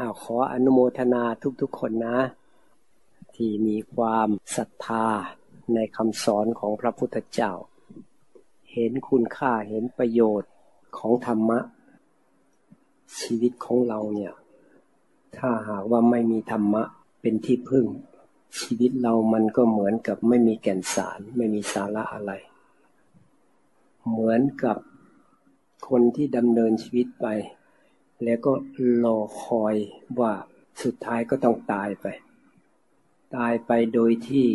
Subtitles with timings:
[0.00, 1.22] อาขออนุโมทนา
[1.60, 2.18] ทุกๆคนนะ
[3.34, 5.06] ที่มีความศรัทธา
[5.74, 7.52] ในคำสอนของพระพุทธเจ้า
[8.72, 10.50] เห็นคุณค่าเห็นประโยชน์
[10.98, 11.58] ของธรรมะ
[13.20, 14.34] ชีวิตของเราเนี่ย
[15.36, 16.82] ถ้าหากว่าไม่มีธรรมะ
[17.20, 17.86] เป็นที่พึ่ง
[18.60, 22.32] ชีวิตเรามันก็เหมือนกับไม่มีแก่นสาร ไม่มีสาระอะไร
[24.08, 24.76] เหมือนกับ
[25.88, 27.26] คนที่ดำเนินชีวิตไป
[28.24, 28.52] แล้วก็
[29.04, 29.76] รอคอย
[30.20, 30.32] ว่า
[30.82, 32.06] สุดท้ายก็ต้องตายไป
[33.36, 34.46] ตายไปโดยที่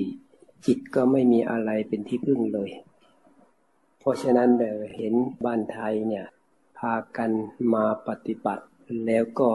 [0.65, 2.71] จิตก็ไม่มีอะไรเป็นที่พึ่งเลย
[3.99, 5.13] เพราะฉะนั้นเดี๋ยวเห็น
[5.45, 6.25] บ้านไทยเนี่ย
[6.77, 7.31] พากัน
[7.73, 8.65] มาปฏิบัติ
[9.05, 9.51] แล้วก็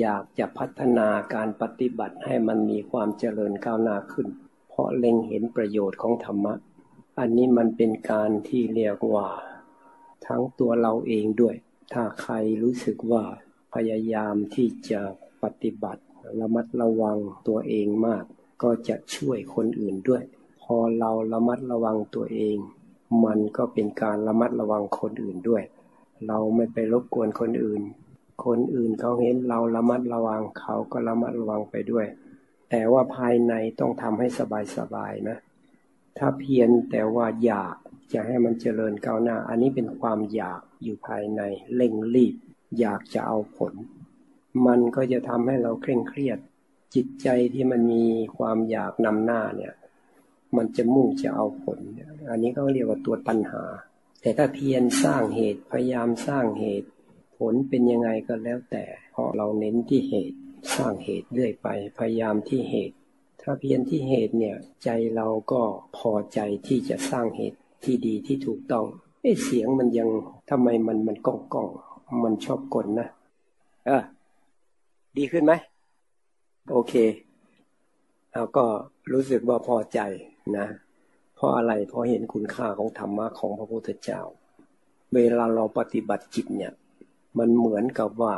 [0.00, 4.28] อยากจะพัฒนาการปฏิบัติให้มันมีความเจริญก้าวหน้าขึ้น
[4.68, 6.54] เพราะเล็งเห็นประโยชน์ของธรรมะ
[7.18, 9.28] อันนี้มันเป็นการที่เรียกว่า
[10.26, 11.54] ทั้งตัวเราเองด้วย
[11.92, 13.24] ถ้าใครรู้สึกว่า
[13.74, 15.00] พยายามที่จะ
[15.42, 16.02] ปฏิบัติ
[16.40, 18.24] ระมัดระวังตัวเองมาก
[18.62, 20.22] ก็จะช่วยคนอื่นด้วย
[20.62, 22.56] พอเราระมัดระวังตัวเอง
[23.24, 25.62] มันก็เป็นการระมัดระวังคนอื่นด้วย
[26.26, 27.82] เราไม่ไปรบกวนคนอื่น
[28.44, 32.06] คนอื่นเขาเห็นเราระมัดระวังเขาก็ระมัดระวังไปด้วย
[32.70, 34.26] แต่ว่าภายในต้องทำให้
[34.76, 35.38] สบายๆนะ
[36.18, 37.76] ถ้าเพียรแต่ว่าอยาก
[38.12, 41.40] จะให้มันเจริญก้าวหน้า อันนี้เป็นความอยากอยู่ภายใน
[41.74, 42.34] เร่งรีบ
[42.80, 43.74] อยากจะเอาผล
[44.66, 46.38] มันก็จะทำให้เราเคร่งเครียด
[46.94, 48.04] จิตใจที่มันมี
[48.36, 49.74] ความอยากนำหน้าเนี่ย
[50.56, 51.78] มันจะมุ่งจะเอาผล
[52.30, 53.62] อันนี้ก็เรียกว่าตัวตัณหา
[54.20, 56.88] แต่ถ้าเพียรสร้างเหตุพยายามสร้างเหตุ
[57.38, 60.38] ผลเป็นยังไงก็แล้วแต่เพราะเราเน้นที่เหตุ
[60.76, 62.96] สร้างเหตุเรื่อยไป พยายามที่เหตุ
[63.42, 65.62] ถ้าเพียรที่เหตุเนี่ย ใจเราก็
[65.96, 68.86] พอใจที่จะสร้างเหตุที่ดีที่ถูกต้อง
[69.22, 70.08] เอ้เสียงมันยัง
[70.50, 71.68] ทำไมมันมันก้องก้อง
[72.22, 73.08] มันชอบกลนะ
[73.86, 74.02] เออ
[75.16, 75.52] ดีขึ้นไหม
[76.70, 76.94] โอเค
[78.32, 78.64] เราก็
[79.12, 80.00] รู้สึกว่าพอใจ
[80.58, 80.66] นะ
[81.34, 84.20] เพราะอะไรเพราะเห็นคุณค่าของธรรมะของพระพุทธเจ้า
[85.14, 86.72] เวลาเราปฏิบัติจิตเนี่ย
[87.38, 88.34] มันเหมือนกับว่า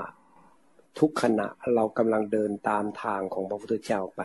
[0.98, 4.20] ทุกขณะเรากำลังเดินตามทางของพระพุทธเจ้าไป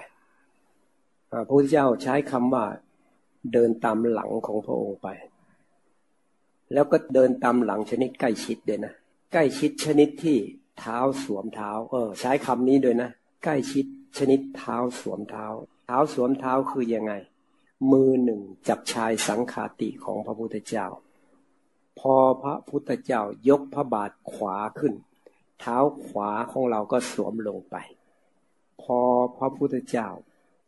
[1.31, 2.66] พระพุทธเจ้าใช้คำว่า
[3.53, 5.07] เดินตามหลังของพระองค์ไป
[6.74, 8.94] แล้วก็เดินตามหลังชนิดใกล้ชิดด้วยนะ
[9.31, 10.38] ใกล้ชิดชนิดที่
[10.79, 13.09] เท้าสวมเท้า เออ ใช้คำนี้ด้วยนะ
[13.44, 13.85] ใกล้ชิด
[14.17, 15.45] ชนิดเท้าสวมเท้า
[15.85, 17.13] เท้าสวมเท้าคือยังไง
[17.91, 20.88] มือหนึ่งจับชายสังขาติของพระพุทธเจ้า
[22.00, 24.94] พอพระพุทธเจ้ายกพระบาทขวาขึ้น
[25.59, 27.75] เท้าขวาของเราก็สวมลงไป
[28.81, 29.00] พอ
[29.38, 30.07] พระพุทธเจ้า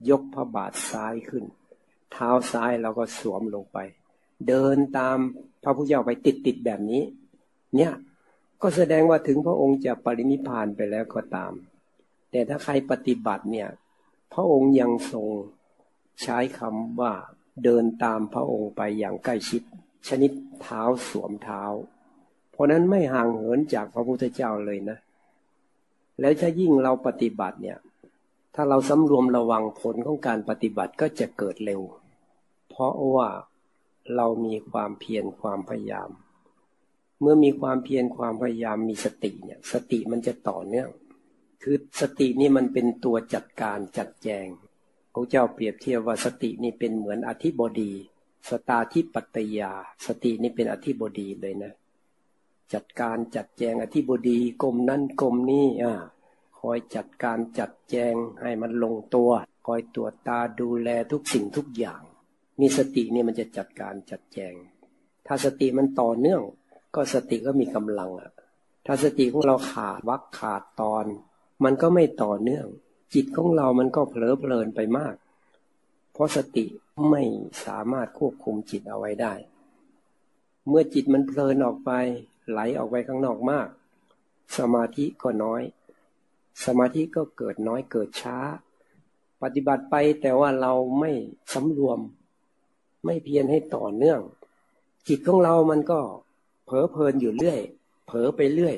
[0.09, 1.45] ยกพระบาทซ้ายขึ้น
[2.11, 3.77] เท้าซ้ายเราก็สวมลงไป
[4.47, 5.17] เดินตาม
[5.63, 7.03] พระพุทธเจ้าไปติดติดแบบนี้
[7.75, 7.93] เนี่ย
[8.61, 11.53] ก็แสดงว่าถึงพระองค์จะปรินิพานไปแล้วก็ตาม
[12.31, 13.69] แต่ถ้าใครปฏิบัติเนี่ย
[14.33, 15.27] พระองค์ยังทรง
[16.21, 17.13] ใช้คำว่า
[17.63, 19.61] เดินตามพระองค์ไปอย่างใกล้ชิด
[20.07, 21.63] ชนิดเท้าสวมเท้า
[22.51, 24.97] เพราะนั้นไม่ห่างเหินจากพระพุทธเจ้าเลยนะ
[26.19, 27.79] แล้วถ้ายิ่งเราปฏิบัติเนี่ย
[28.55, 31.81] ถ้าเราสำรวมระวังผลของการปฏิบัติก็จะเกิดเร็ว
[32.69, 33.29] เพราะว่า
[34.15, 36.09] เรามีความเพียรความพยายาม
[37.21, 40.89] เมื่อมีความเพียรความพยายามมีสติเนี่ย สติมันจะต่อเนื่อง
[41.63, 44.47] คือสตินี่มันเป็นตัวจัดการจัดแจง
[45.13, 47.91] พระเจ้าเปรียบเทียบว่าสตินี่เป็นเหมือนอธิบดี
[48.49, 49.71] สตาธิปัตยา
[50.05, 51.73] สตินี่เป็นอธิบดีเลยนะ
[52.73, 55.93] จัดการจัดแจงอธิบดีกรมนั่นกรมนี้อ่า
[56.59, 59.31] คอยจัดการจัดแจงให้มันลงตัว
[59.65, 62.01] คอยตรวจตาดูแลทุกสิ่งทุกอย่าง
[62.59, 64.53] มีสตินี่มันจะจัดการจัดแจง
[65.27, 66.41] ถ้าสติมันต่อเนื่อง
[66.95, 68.31] ก็สติก็มีกำลังอะ
[68.85, 71.05] ถ้าสติของเราขาดวักขาดตอน
[71.63, 72.67] มันก็ไม่ต่อเนื่อง
[73.13, 75.15] จิตของเรามันก็เผลอเพลินไปมาก
[76.13, 76.65] เพราะสติ
[77.09, 77.23] ไม่
[77.65, 79.33] สามารถควบคุมจิตเอาไว้ได้
[80.67, 81.91] เมื่อจิตมันเพลินออกไป
[82.49, 83.67] ไหลออกไปข้างนอกมาก
[84.57, 85.61] สมาธิก็น้อย
[86.65, 88.37] สมาธิก็เกิดน้อยเกิดช้า
[89.41, 91.11] ปฏิบัติไปแต่ว่าเราไม่
[91.53, 91.99] สำรวม
[93.05, 94.21] ไม่เพียรให้ต่อเนื่อง
[95.07, 95.99] จิตของเรามันก็
[96.65, 97.59] เผลอเพลินอยู่เรื่อย
[98.07, 98.77] เผลอไปเรื่อย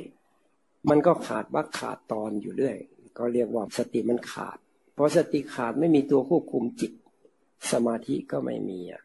[0.90, 2.78] มันก็ขาดวักขาดตอนอยู่เรื่อย
[3.18, 4.58] ก็เรียกว่าสติมันขาด
[4.94, 6.92] เพราะสติขาดไม่มีตัวควบคุมจิต
[7.72, 9.02] สมาธิก็ไม่มีอะ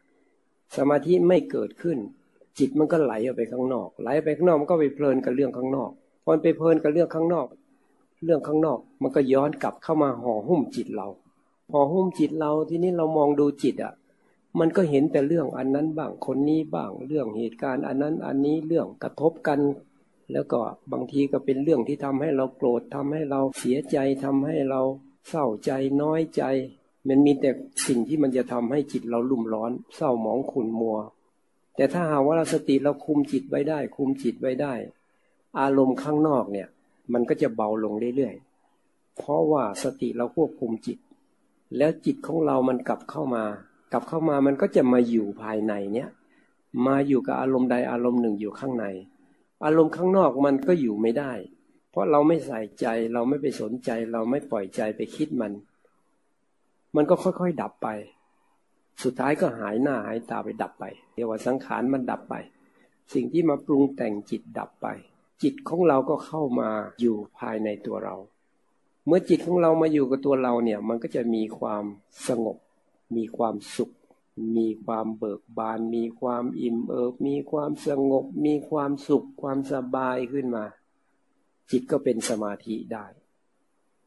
[0.77, 1.97] สมาธิไม่เกิดขึ้น
[2.59, 5.91] จิตมันก็ไหลออกไปข้างนอก ไหลไปข้างนอกมันก็ไปเพลินกับเรื่องข้างนอก
[6.23, 7.47] พอไปเพลินกับเรื่องข้างนอก
[8.25, 11.07] เรื่องข้างนอก มันก็ย้อนกลับเข้ามาห่อหุ้มจิตเรา
[11.71, 13.93] พอหุ้มจิตเราทีนี้เรามองดูจิตอะ
[14.59, 19.59] มันก็เห็นแต่เรื่องอันนั้นบ้างคนนี้บ้างเรื่องเหตุการณ์ อันนั้นอันนี้เรื่องกระทบกัน
[20.31, 20.59] แล้วก็
[20.91, 24.81] บางทีก็เป็นเรื่องที่ทำให้เราโกรธทำให้เราเสียใจทำให้เรา
[25.29, 26.43] เศร้าใจน้อยใจ
[27.07, 27.49] มันมีแต่
[27.87, 30.97] สิ่งที่มันจะทำให้จิตเราลุ่มร้อน เศร้าหมองขุ่นมัว
[31.75, 34.73] แต่ถ้าหากว่าเราสติเราคุมจิตไว้ได้ คุมจิตไว้ได้
[35.59, 36.67] อารมณ์ข้างนอกเนี่ย
[37.13, 40.97] มันก็จะเบาลงเรื่อยๆเพราะว่าสติเราควบคุมจิต
[41.77, 43.43] แล้วจิตของเรามันกลับเข้ามา
[43.91, 46.09] กลับเข้ามามันก็จะมาอยู่ภายในเนี่ย
[46.87, 48.85] มาอยู่กับอารมณ์ใดอารมณ์หนึ่งอยู่ข้างใน
[49.65, 51.33] อารมณ์ข้างนอกมันก็อยู่ไม่ได้
[51.89, 55.51] เพราะเราไม่ใส่ใจเราไม่ไปสนใจ เราไม่ปล่อยใจไปคิดมัน
[56.95, 57.87] มันก็ค่อยๆดับไป
[59.03, 62.35] สุดท้ายก็หายหน้าหายตาไปดับไปเรียกว่าสังขารมันดับไป
[63.13, 64.87] สิ่งที่มาปรุงแต่งจิตดับไป
[65.43, 66.69] จิตของเราก็เข้ามา
[67.01, 68.15] อยู่ภายในตัวเรา
[69.05, 71.83] เมื่อจิตของเรามาอยู่กับตัวเราเนี่ย มันก็จะมีความ
[72.27, 72.57] สงบ
[73.15, 73.91] มีความสุข
[74.57, 80.65] มีความเบิกบาน มีความอิ่มเอิบ มีความสงบ มีความสุข ความสบายขึ้นมา
[81.71, 83.05] จิตก็เป็นสมาธิได้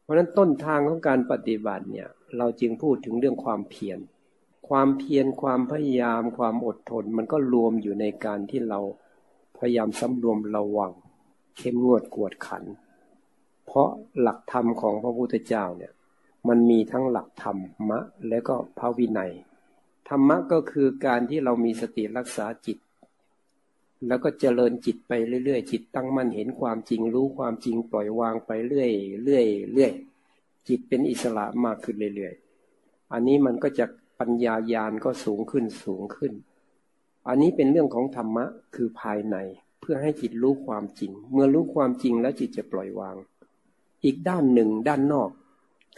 [0.01, 3.99] เพราะนั้นต้นทางของการปฏิบัติเนี่ย เราจึงพูดถึงเรื่องความเพียร
[4.69, 8.79] ความเพียร ความพยายาม ความอดทน มันก็รวมอยู่ในการที่เรา
[9.57, 10.91] พยายามสำรวมระวัง
[11.57, 12.63] เข้มงวดกวดขัน
[13.65, 13.89] เพราะ
[14.19, 15.93] หลักธรรมของพระพุทธเจ้าเนี่ย
[16.47, 17.57] มันมีทั้งหลักธรร
[17.89, 17.99] มะ
[18.29, 19.31] และก็พระวินัย
[20.09, 22.77] ธรรมะก็คือการที่เรามีสติรักษาจิต
[24.07, 25.11] แล้วก็เจริญจิตไป
[25.45, 28.91] เรื่อยๆ จิตตั้งมั่นเห็นความจริงรู้ความจริงปล่อยวางไปเรื่อย
[29.23, 29.93] เรื่อยเรื่อย
[30.67, 33.85] จิตเป็นอิสระมากขึ้นเรื่อยๆ อันนี้มันก็จะ
[34.19, 36.33] ปัญญายาณก็สูงขึ้นสูงขึ้น
[37.27, 39.35] อันนี้เป็นเรื่องของธรรมะคือภายใน
[39.79, 43.15] เพื่อให้จิตรู้ความจริง เมื่อรู้ความจริงแล้วจิตจะปล่อยวาง
[44.03, 45.29] อีกด้านหนึ่งด้านนอก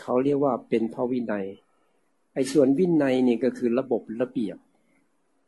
[0.02, 1.48] เขาเรียกว่าเป็นพระวินัย
[2.34, 4.58] ไอ้ส่วนวินัยนี่ก็คือระบบระเบียบ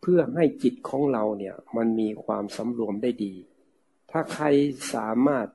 [0.02, 3.34] เพื่อให้จิตของเราเนี่ยมันมีความสำรวมได้ดี
[4.12, 4.46] ถ้าใคร
[4.94, 5.48] สามารถ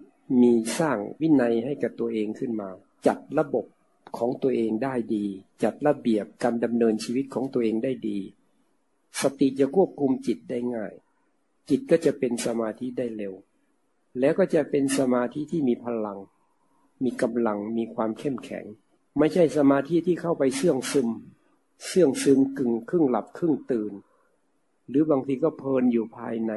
[0.42, 2.68] มีสร้างวินัยให้กับตัวเองขึ้นมา
[3.06, 3.66] จัดระบบ
[4.16, 5.24] ของตัวเองได้ดี
[5.62, 8.18] จัดระเบียบการดำเนินชีวิตของตัวเองได้ดี
[9.20, 10.92] สติจะควบคุมจิตได้ง่าย
[11.68, 13.34] จิตก็จะเป็นสมาธิได้เร็ว
[14.20, 16.18] แล้วก็จะเป็นสมาธิที่มีพลัง
[17.04, 18.64] มีกำลังมีความเข้มแข็ง
[19.18, 21.08] ไม่ใช่สมาธิที่เข้าไปเสื่องซึม
[21.86, 23.92] เสื่องซึมกึ่งครึ่งหลับครึ่งตื่น
[24.88, 26.52] หรือบางทีก็เพลินอยู่ภายใน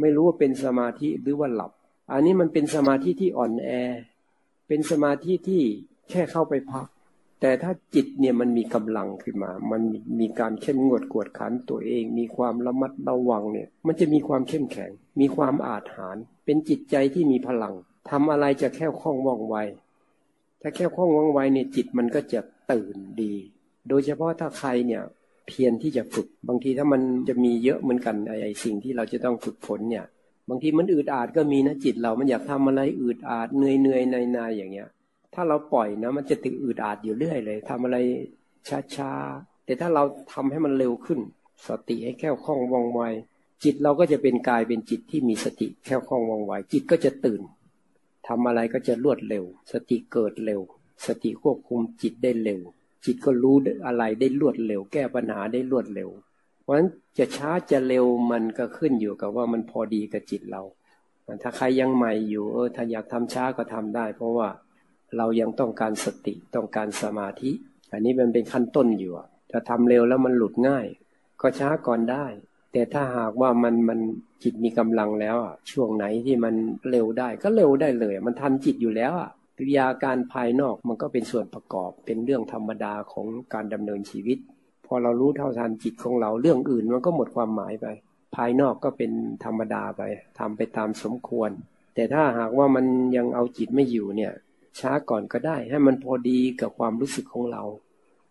[0.00, 1.72] ไม่รู้ว่าเป็นสมาธิหรือว่าหลับ
[2.12, 3.68] อันนี้มันเป็นสมาธิที่อ่อนแอ
[4.68, 5.62] เป็นสมาธิที่
[6.10, 6.86] แค่เข้าไปพัก
[7.40, 9.82] แต่ถ้าจิตเนี่ยมันมีกำลังขึ้นมา มัน
[10.20, 14.90] มีการเข้มงวดกวดขันตัวเอง มีความระมัดระวังเนี่ย มันจะมีความเข้มแข็ง
[15.20, 17.74] มีความอาจหาร เป็นจิตใจที่มีพลัง
[18.10, 19.56] ทำอะไรจะแค่คล่องว่องไว
[20.66, 22.40] ถ้าแค่คล่องว่องไวเนี่ยจิตมันก็จะ
[22.72, 23.34] ตื่นดี
[23.88, 25.02] โดยเฉพาะถ้าใครเนี่ย
[25.46, 30.04] เพียรที่จะฝึก บางทีถ้ามันจะมีเยอะเหมือนกันไอ้สิ่งที่เราจะต้องฝึกฝนเนี่ย
[30.48, 34.88] บางทีมันอืดอาดก็มีนะจิตเรา มันอยากทำอะไรอืดอาดเหนื่อยเหนื่อยในในอย่างเงี้ย
[35.34, 37.96] ถ้าเราปล่อยนะ มันจะติดอืดอาดอยู่เรื่อยเลยทำอะไร
[38.96, 40.02] ช้าๆ แต่ถ้าเรา
[40.32, 41.20] ทำให้มันเร็วขึ้น
[41.68, 43.02] สติให้แค่คล่องว่องไว
[43.64, 47.40] จิตเราก็จะเป็นกายเป็นจิตที่มีสติแค่คล่องว่องไวจิตก็จะตื่น
[48.26, 50.60] ทำอะไรก็จะรวดเร็ว สติเกิดเร็ว
[51.06, 52.60] สติควบคุมจิตได้เร็ว
[53.04, 53.56] จิตก็รู้
[53.86, 56.10] อะไรได้รวดเร็ว แก้ปัญหาได้รวดเร็ว
[56.62, 56.88] เพราะฉะนั้น
[57.18, 60.62] จะช้าจะเร็วมันก็ขึ้นอยู่กับว่ามันพอดีกับจิตเรา
[61.42, 64.48] ถ้าใครยังใหม่อยู่เออถ้าอยากทำช้าก็ทำได้ เพราะว่า
[65.16, 67.50] เรายังต้องการสติต้องการสมาธิ
[67.92, 69.12] อันนี้มันเป็นขั้นต้นอยู่
[69.50, 70.86] ถ้าทำเร็วแล้วมันหลุดง่าย
[71.40, 72.26] ก็ช้าก่อนได้
[72.76, 74.00] แต่ถ้าหากว่ามันมัน
[74.42, 76.54] จิตมีกำลังแล้วอะช่วงไหนที่มัน
[76.90, 84.38] เร็วได้ก็เร็วได้เลย มันทันจิตอยู่แล้วอะกิริยาการภายนอกมันก็เป็นส่วนประกอบเป็นเรื่องธรรมดาของการดำเนินชีวิต
[84.86, 87.86] พอเรารู้เท่าทันจิตของเราเรื่องอื่นมันก็หมดความหมายไป
[88.36, 89.12] ภายนอกก็เป็น
[89.44, 90.02] ธรรมดาไป
[90.38, 91.50] ทำไปตามสมควร
[91.94, 94.32] แต่ถ้าหากว่ามันยังเอาจิตไม่อยู่เนี่ย
[94.80, 97.62] ช้าก่อนก็ได้ ให้มันพอดีกับความรู้สึกของเรา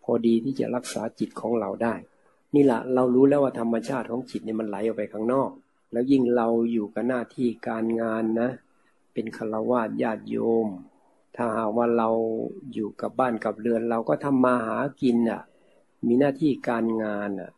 [0.03, 1.95] พอดีที่จะรักษาจิตของเราได้
[2.55, 5.49] นี่แหละเรารู้แล้วว่าธรรมชาติของจิตเนี่ยมันไหลออกไปข้างนอก
[5.91, 8.49] แล้วยิ่งเราอยู่กับหน้าที่การงานนะ
[9.13, 10.67] เป็นฆราวาสญาติโยม
[11.35, 12.09] ถ้าหากว่าเรา
[12.73, 15.41] อยู่กับบ้านกับเรือน เราก็ทำมาหากินอะ
[16.05, 17.51] มีหน้าที่การงานอะ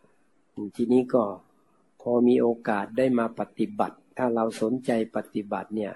[0.76, 1.24] ทีนี้ก็
[2.02, 5.94] พอมีโอกาสได้มาปฏิบัติ ถ้าเราสนใจปฏิบัติเนี่ย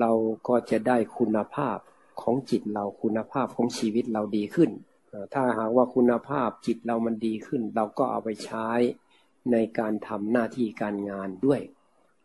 [0.00, 0.10] เรา
[0.48, 1.78] ก็จะได้คุณภาพ
[2.22, 4.70] ของจิตเราคุณภาพของชีวิตเราดีขึ้น
[5.34, 8.68] ถ้าหากว่าคุณภาพจิตเรามันดีขึ้น เราก็เอาไปใช้
[9.52, 11.60] ในการทำหน้าที่การงานด้วย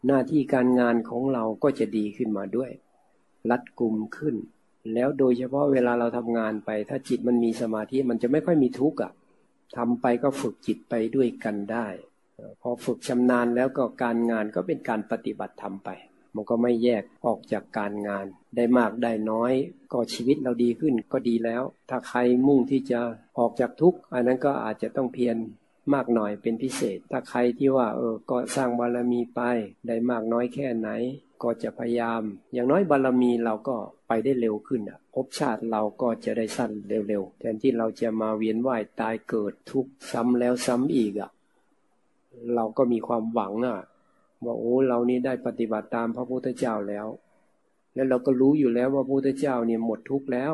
[0.08, 2.72] หน้าที่การงานของเราก็จะดีขึ้นมาด้วย
[3.50, 4.36] รัดกุมขึ้น
[4.94, 9.12] แล้วโดยเฉพาะเวลาเราทำงานไป ถ้าจิตมันมีสมาธิมันจะไม่ค่อยมีทุกข์อะ
[9.78, 11.88] ทำไปก็ฝึกจิตไปด้วยกันได้
[12.62, 15.90] พอฝึกชำนาญแล้วก็การงานก็เป็นการปฏิบัติทำไป
[16.36, 19.54] มันก็ไม่แยกออกจากการงาน ได้มากได้น้อย
[19.92, 23.00] ก็ชีวิตเราดีขึ้นก็ดีแล้ว ถ้าใครมุ่งที่จะ
[23.40, 25.38] ออกจากทุกข์อันนั้นก็อาจจะต้องเพียร
[25.94, 29.42] มากหน่อยเป็นพิเศษ ถ้าใครที่ว่าเออก็สร้างบารมีไป
[29.88, 30.90] ได้มากน้อยแค่ไหน
[31.44, 32.22] ก็จะพยายาม
[32.54, 33.76] อย่างน้อยบารมีเราก็
[34.08, 36.72] ไปได้เร็วขึ้นอะภพชาติเราก็จะได้สั้น
[37.08, 41.32] เร็วๆแทนที่เราจะมาเวียนว่ายตายเกิดทุกข์ซ้ำแล้วซ้ำอีกอะ
[42.56, 43.80] เราก็มีความหวังอะ
[44.46, 47.08] ว่าโอ้เรานี่ได้ปฏิบัติตามพระพุทธเจ้าแล้ว
[47.94, 50.54] แล้วเราก็รู้อยู่แล้วว่าพระพุทธเจ้าเนี่ยหมดทุกข์แล้ว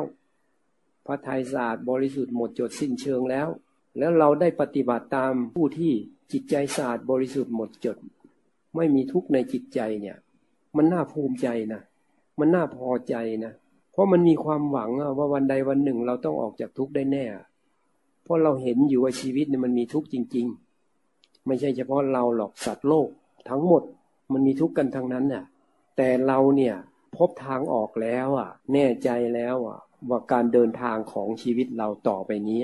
[1.06, 3.48] พระทัยศาสตร์บริสุทธิ์หมดจดสิ้นเชิงแล้ว
[3.98, 5.92] แล้วเราได้ปฏิบัติตามผู้ที่
[6.32, 7.96] จิตใจศาสตร์บริสุทธิ์หมดจด
[8.76, 10.16] ไม่มีทุกข์ในจิตใจเนี่ย
[10.76, 11.82] มันน่าภูมิใจนะ
[12.38, 13.14] มันน่าพอใจ
[13.44, 13.52] นะ
[13.92, 17.24] เพราะมันมีความหวังว่าวันใดวันหนึ่งเราต้องออกจากทุกข์ได้แน่
[18.24, 20.46] เพราะเราเห็นอยู่ว่าชีวิตเนี่ยมันมีทุกข์จริง
[20.96, 23.08] ๆ ไม่ใช่เฉพาะเราหรอกสัตว์โลก
[23.50, 23.82] ทั้งหมด
[24.32, 25.44] มันมีทุกข์กันทั้งนั้นน่ะ
[25.96, 26.74] แต่เราเนี่ย
[27.16, 29.78] พบทางออกแล้วอะ แน่ใจแล้วอะ
[30.08, 32.60] ว่าการเดินทางของชีวิตเราต่อไปนี้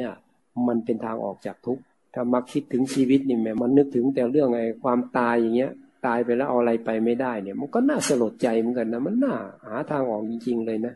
[0.69, 1.83] มันเป็นทางออกจากทุกข์
[2.15, 5.73] ถ้ามักคิดถึงชีวิตนี่แม่มันนึกถึงแต่เรื่องไอ้ความตายอย่างเงี้ย
[6.07, 9.35] ตายไปแล้วเอาอะไรไปไม่ได้เนี่ย มันก็น่าสลดใจเหมือนกันนะมันน่า
[9.67, 10.95] หาทางออกจริง ๆ เลยนะ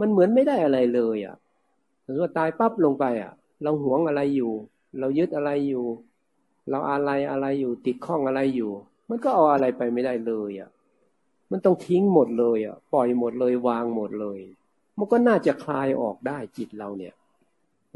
[0.00, 1.36] มันเหมือนไม่ได้อะไรเลยอะ
[2.04, 3.32] สมมติว่าตายปั๊บลงไปอะ
[3.62, 4.52] เราหวงอะไรอยู่
[4.98, 5.84] เรายึดอะไรอยู่
[6.70, 8.70] เราอะไรอะไรอยู่ติดข้องอะไรอยู่
[9.10, 10.70] มันก็เอาอะไรไปไม่ได้เลยอะ
[11.50, 14.40] มันต้องทิ้งหมดเลยอะ ปล่อยหมดเลยวางหมดเลย
[14.98, 17.14] มันก็น่าจะคลายออกได้จิตเราเนี่ย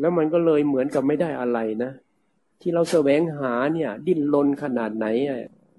[0.01, 1.93] แล้วมันก็เลยเหมือนกับไม่ได้อะไรนะ
[2.61, 5.07] ที่เราแสวงหาเนี่ย ดิ้นรนขนาดไหน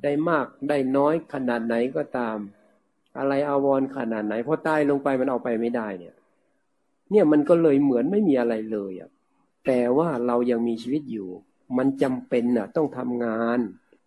[0.04, 2.38] ได้มากได้น้อยขนาดไหนก็ตาม
[3.18, 6.16] อะไรอาวรขนาดไหนพอตายลงไปมันเอาไปไม่ได้เนี่ย
[7.12, 9.10] เนี่ยมันก็เลยเหมือนไม่มีอะไรเลยอะ
[9.66, 11.30] แต่ว่าเรายังมีชีวิตอยู่
[11.78, 13.60] มันจำเป็นอะ ต้องทำงาน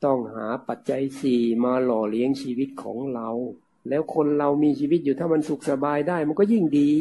[0.04, 3.30] ต้องหาปัจจัยสี่มาหล่อเลี้ยงชีวิตของเรา
[3.88, 6.92] แล้วคนเรามีชีวิตอยู่ถ้ามันสุขสบายได้มันก็ยิ่งดี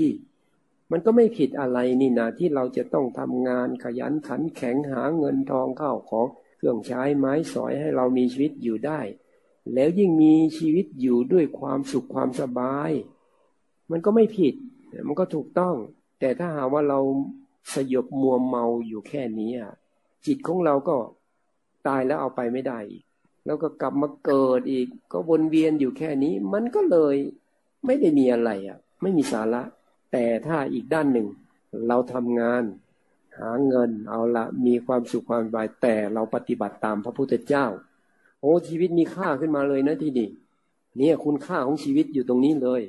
[0.92, 6.28] มันก็ไม่ผิดอะไรนี่นะที่เราจะต้องทำงานขยันขันแข็งหาเงินทองเข้าของ
[6.58, 9.00] เครื่องใช้ไม้สอยให้เรามีชีวิตอยู่ได้
[9.74, 12.92] แล้วยิ่งมีชีวิตอยู่ด้วยความสุขความสบาย
[13.92, 14.54] มันก็ไม่ผิด
[15.08, 15.76] มันก็ถูกต้อง
[16.20, 17.00] แต่ถ้าหาว่าเรา
[17.74, 19.52] สยบมัวเมาอยู่แค่นี้
[20.26, 20.96] จิตของเราก็
[21.88, 23.04] ตายแล้วเอาไปไม่ได้อีก
[23.46, 27.16] แล้วก็กลับมาเกิดอีก ก็วนเวียนอยู่แค่นี้ มันก็เลย
[27.86, 29.62] ไม่ได้มีอะไรอะ ไม่มีสาระ
[30.12, 31.28] แต่ถ้าอีกด้านหนึ่ง
[31.88, 32.64] เราทำงาน
[33.38, 37.66] หาเงินเอาละมีความสุขความสบายแต่เราปฏิบัติตามพระพุทธเจ้า
[38.42, 40.30] โอ้ชีวิตมีค่าขึ้นมาเลยนะที่นี่
[40.98, 42.82] เนี่ยคุณค่าของชีวิตอยู่ตรงนี้เลย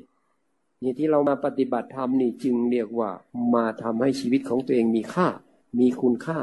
[0.83, 3.11] นี่ที่เรามาปฏิบัติธรรมนี่จึงเรียกว่า
[3.55, 5.29] มาทำให้ชีวิตของตัวเองมีค่า
[5.81, 6.41] มีคุณค่า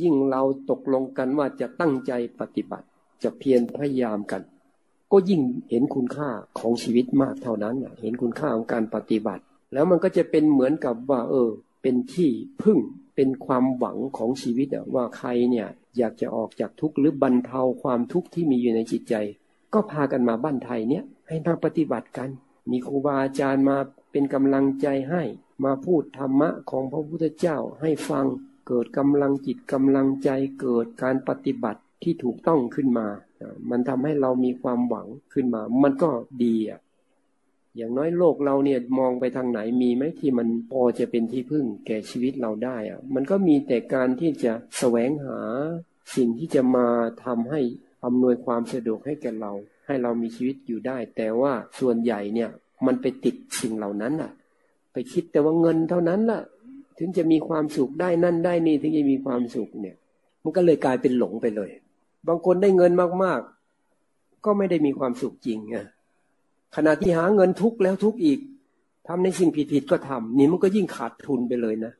[0.00, 2.86] ยิ่งเราตกลงกันว่าจะตั้งใจปฏิบัติ
[3.22, 4.42] จะเพียรพยายามกัน
[5.12, 11.50] ก็ยิ่งเห็นคุณค่าของชีวิตมากเท่านั้นเห็นคุณค่าของการปฏิบัติ แล้วมันก็จะเป็นเหมือนกับว่า เออ
[11.82, 12.30] เป็นที่
[12.62, 12.78] พึ่ง
[13.16, 15.68] เป็นความหวังของชีวิตว่าใครเนี่ย
[15.98, 19.14] อยากจะออกจากทุกข์หรือบรรเทาความทุกข์ที่มีอยู่ในจิตใจ
[19.74, 22.28] ก็พากันมาบ้านไทยเนี่ยให้มาปฏิบัติกัน
[22.70, 23.76] มีครูบาอาจารย์มา
[24.12, 25.22] เป็นกำลังใจให้
[25.64, 28.26] มาพูดธรรมะของพระพุทธเจ้าให้ฟัง
[28.74, 33.06] เกิดกำลังจิตกำลังใจเกิดการปฏิบัติที่ถูกต้องขึ้นมา
[33.70, 36.10] มันทำให้เรามีความหวังขึ้นมา มันก็
[36.44, 36.80] ดีอะ
[37.76, 45.38] อย่างน้อยโลกเราเนี่ยมองไปทางไหนมีไหมที่มันพอจะเป็นที่พึ่งแก่ชีวิตเราได้อะมันก็มีแต่การที่จะแสวงหา
[46.16, 46.88] สิ่งที่จะมา
[47.24, 47.60] ทำให้
[48.04, 49.52] อำนวยความสะดวกให้แก่เรา
[49.86, 52.50] ให้เรามีชีวิตอยู่ได้ แต่ว่าส่วนใหญ่เนี่ย
[52.86, 54.32] มันไปติดสิ่งเหล่านั้นอะ
[54.92, 56.42] ไปคิดแต่ว่าเงินเท่านั้นล่ะ
[56.98, 59.96] ถึงจะมีความสุขได้นั่นได้นี่ถึงจะมีความสุขเนี่ย
[60.42, 61.70] มันก็เลยกลายเป็นหลงไปเลย
[62.28, 62.92] บางคนได้เงิน
[63.24, 65.86] มากๆ ก็ไม่ได้มีความสุขจริงอะ
[66.76, 68.40] ขณะที่หาเงินทุกแล้วทุกอีก
[69.08, 71.92] ทำในสิ่งผิดๆก็ทำนี่มันก็ยิ่งขาดทุนไปเลยนะ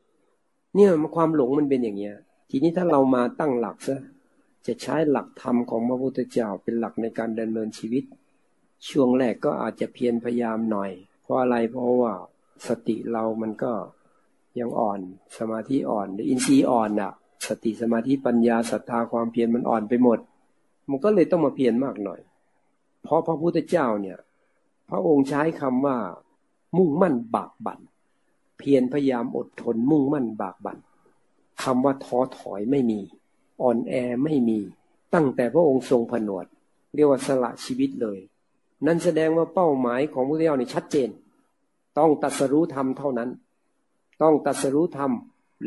[0.75, 2.15] เนี่ยความหลงมันเป็นอย่างเงี้ย
[2.49, 3.99] ทีนี้ถ้าเรามาตั้งหลักซะ
[4.67, 8.03] จะใช้หลักธรรมของพระพุทธเจ้าเป็นหลักในการดำเนินชีวิต
[8.89, 12.13] ช่วงแรกก็อาจจะเพียรพยายามหน่อย เพราะอะไรเพราะว่า
[12.67, 13.71] สติเรามันก็
[14.59, 14.99] ยังอ่อน
[15.37, 17.11] สมาธิอ่อนอินทรีย์อ่อนอะ
[17.47, 20.19] สติสมาธิปัญญาศรัทธาความเพียรมันอ่อนไปหมด
[20.89, 22.19] มันก็เลยต้องมาเพียรมากหน่อย
[23.03, 24.17] เพราะพระพุทธเจ้าเนี่ย
[24.89, 25.97] พระองค์ใช้คำว่า
[26.77, 27.79] มุ่งมั่นบากบั่น
[28.57, 30.77] เพียรพยายามอดทนมุ่งมั่นบากบั่น
[31.63, 32.99] คำว่าท้อถอยไม่มี
[33.61, 33.93] อ่อนแอ
[34.23, 34.59] ไม่มี
[35.13, 36.45] ตั้งแต่พระองค์ทรงผนวด
[36.95, 38.19] เรียกว่าสละชีวิตเลย
[38.85, 41.09] นั่นแสดงว่าเป้าหมายของพระเจ้านี่ชัดเจน
[41.97, 43.29] ต้องตัดสรู้ธรรมเท่านั้น
[44.21, 45.11] ต้องตัดสรู้ธรรม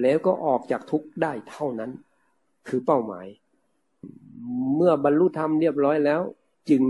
[0.02, 1.90] แล้วก็ออกจากทุกข์ได้เท่านั้น
[2.68, 3.26] คือเป้าหมาย
[4.76, 6.20] เมื่อบรรลุธรรมเรียบร้อยแล้ว
[6.70, 6.82] จึง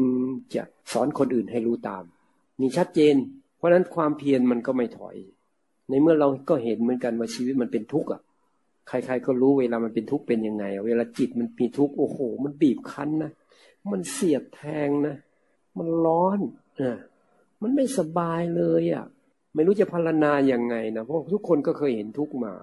[0.54, 2.04] จะสอนคนอื่นให้รู้ตาม
[2.60, 3.14] นี่ชัดเจน
[3.56, 5.16] เพราะฉะนั้นความเพียรมันก็ไม่ถอย
[5.88, 8.20] ในเมื่อเราก็เห็นเหมือนกันว่าชีวิตมันเป็นทุกข์อะ
[8.88, 13.32] ใครๆก็รู้เวลามันเป็นทุกข์เป็นยังไง เวลาจิตมันมีทุกข์โอ้โห มันบีบคั้นนะ
[13.90, 15.16] มันเสียดแทงนะ
[15.78, 16.38] มันร้อน
[16.80, 16.92] อะ
[17.62, 19.04] มันไม่สบายเลยอะ
[19.56, 22.54] ไม่รู้จะพรรณนาอย่างไงนะเพราะทุกคนก็เคยเห็นทุกมา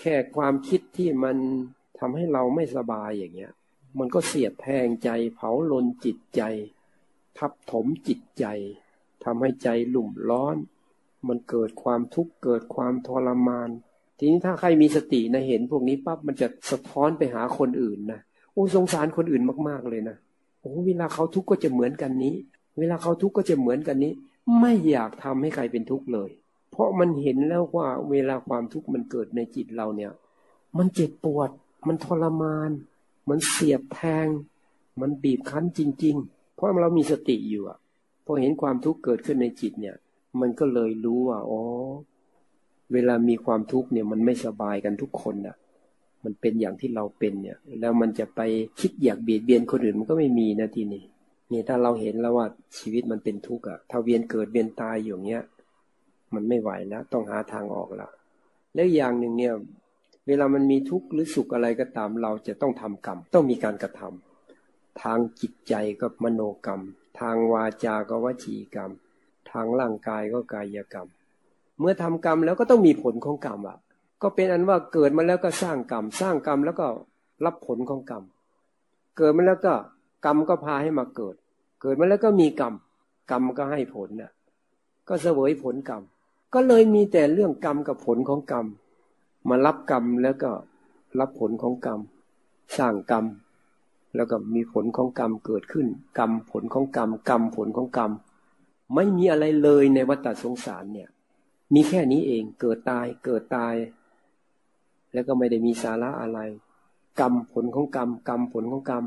[0.00, 1.36] แค่ความคิดที่มัน
[1.98, 3.52] ทำให้เราไม่สบายอย่างเงี้ย
[3.98, 6.42] มันก็เสียดแทงใจ เผาลนจิตใจ
[7.38, 8.44] ทับถมจิตใจ
[9.24, 10.56] ทำให้ใจหลุ่มร้อน
[11.28, 13.68] มันเกิดความทุกข์เกิดความทรมาน
[14.18, 18.20] ทีนี้ถ้าใครมีสตินะเห็นพวกนี้ปั๊บมันจะสะท้อนไปหาคนอื่นนะ
[18.52, 20.16] โอ้สงสารคนอื่นมากๆเลยนะ
[20.60, 22.34] โอ้เวลาเขาทุกข์ก็จะเหมือนกันนี้
[22.78, 24.12] เวลาเขาทุกข์ก็จะเหมือนกันนี้
[24.58, 26.30] ไม่อยากทำให้ใครเป็นทุกข์เลย
[26.70, 30.12] เพราะมันเห็นแล้วว่าเวลาความทุกข์มันเกิดในจิตเราเนี่ย
[30.78, 31.50] มันเจ็บปวด
[31.86, 32.70] มันทรมาน
[33.28, 34.26] มันเสียบแทง
[35.00, 37.78] มันบีบคั้นจริง ๆ เพราะเรามีสติอยู่อะ
[38.24, 39.96] พอเห็นความทุกข์เกิดขึ้นในจิตเนี่ย
[40.40, 41.60] มันก็เลยรู้ว่าอ๋อ
[42.92, 45.56] เวลามีความทุกข์เนี่ยมันไม่สบายกันทุกคนอะ
[46.24, 48.40] มันเป็นอย่างที่เราเป็นเนี่ย แล้วมันจะไป
[48.80, 51.04] คิดอยากเบียดเบียนคนอื่นมันก็ไม่มีนะทีนี้
[51.52, 52.46] นี่ถ้าเราเห็นแล้วว่า
[52.78, 55.42] ชีวิตมันเป็นทุกข์อะถ้าเวียนเกิดเวียนตายอย่างเงี้ย
[56.34, 58.08] มันไม่ไหวแล้วต้องหาทางออกละ
[58.74, 59.54] แล้วอย่างหนึ่งเนี่ย
[60.26, 66.82] เวลามันมีทุกข์หรือสุขอะไรก็ตาม เราจะต้องทำกรรม ต้องมีการกระทำทางจิตใจก็มโนกรรม
[67.20, 68.90] ทางวาจาก็วจีกรรม
[69.50, 71.08] ทางร่างกายก็กายกรรม
[71.78, 73.78] เมื่อทำกรรมแล้วก็ต้องมีผลของกรรมอะ
[74.22, 76.86] ก็เป็นอันว่าเกิดมาแล้วก็สร้างกรรม สร้างกรรมแล้วก็
[77.44, 78.22] รับผลของกรรม
[79.16, 79.74] เกิดมาแล้วก็
[80.24, 81.34] กรรมก็พาให้มาเกิด
[81.80, 82.74] เกิดมาแล้วก็มีกรรม
[83.30, 84.32] กรรมก็ให้ผลน่ะ
[85.08, 86.02] ก็เสวยผลกรรม
[86.54, 88.66] ก็เลยมีแต่เรื่องกรรมกับผลของกรรม
[89.48, 90.50] มารับกรรมแล้วก็
[91.20, 92.00] รับผลของกรรม
[92.78, 93.24] สร้างกรรม
[94.16, 95.86] แล้วก็มีผลของกรรมเกิดขึ้น
[96.18, 98.10] กรรมผลของกรรม กรรมผลของกรรม
[98.94, 101.08] ไม่มีอะไรเลยในวัฏสงสารเนี่ย
[101.74, 103.74] มีแค่นี้เอง เกิดตาย เกิดตาย
[105.12, 106.40] แล้วก็ไม่ได้มีสาระอะไร
[107.20, 109.04] กรรมผลของกรรม กรรมผลของกรรม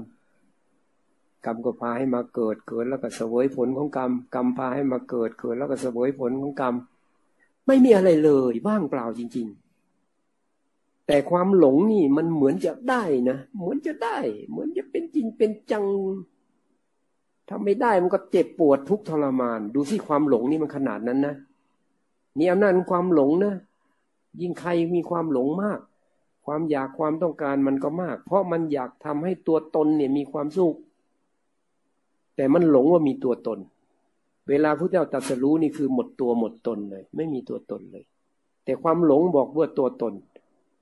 [1.46, 6.74] กรรมก็พาให้มาเกิดเกิดแล้วก็เสวยผลของกรรม กรรมพาให้มาเกิดเกิดแล้วก็เสวยผลของกรรม
[7.68, 9.64] ไม่มีอะไรเลยว่างเปล่าจริง ๆ
[11.08, 14.18] แต่ความหลงนี่มันเหมือนจะได้นะเหมือนจะได้
[14.50, 15.86] เหมือนจะเป็นจริงเป็นจัง
[17.48, 21.36] ถ้าไม่ได้มันก็เจ็บปวดทุกทรมาน ดูสิความหลงนี่มันขนาดนั้นนะ
[22.38, 23.54] นี่อำนาจความหลงนะ
[24.42, 25.80] ยิ่งใครมีความหลงมาก
[26.46, 30.78] ความอยากความต้องการมันก็มาก เพราะมันอยากทำให้ตัวตนเนี่ยมีความสุข
[32.36, 33.60] แต่มันหลงว่ามีตัวตน
[34.50, 38.06] เวลาพระเจ้าตรัสรู้นี่คือหมดตัวหมดตนเลย ไม่มีตัวตนเลย
[38.66, 40.14] แต่ความหลงบอกว่าตัวตน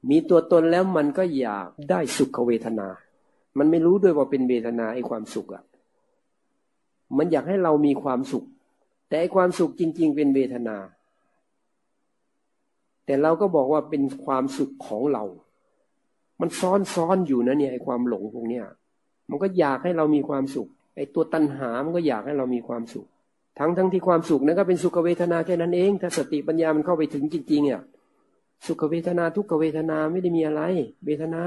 [0.09, 2.87] มีตัวตนแล้วมันก็อยากได้สุขเวทนา
[3.57, 5.63] มันไม่รู้ด้วยว่าเป็นเวทนาไอ้ความสุขอะ่ะ
[7.17, 8.45] มันอยากให้เรามีความสุข
[9.07, 10.77] แต่ไอ้ความสุขจริง ๆ เป็นเวทนา
[13.05, 15.23] แต่เราก็บอกว่าเป็นความสุขของเรา
[16.41, 18.65] มันซ้อนซ้อนอยู่นะเนี่ยไอ้ความหลงพวกเนี้ย
[19.29, 23.07] มันก็อยากให้เรามีความสุข ไอ้ตัวตัณหามันก็อยากให้เรามีความสุข
[23.59, 27.81] ทั้งทั้งที่ความสุขนั้นก็เป็นสุขเวทนาแค่นั้นเอง ถ้าสติปัญญามันเข้าไปถึงจริงๆเนี่ย
[28.65, 30.61] สุขเวทนาทุกขเวทนาไม่ได้มีอะไร
[31.05, 31.43] เวทนา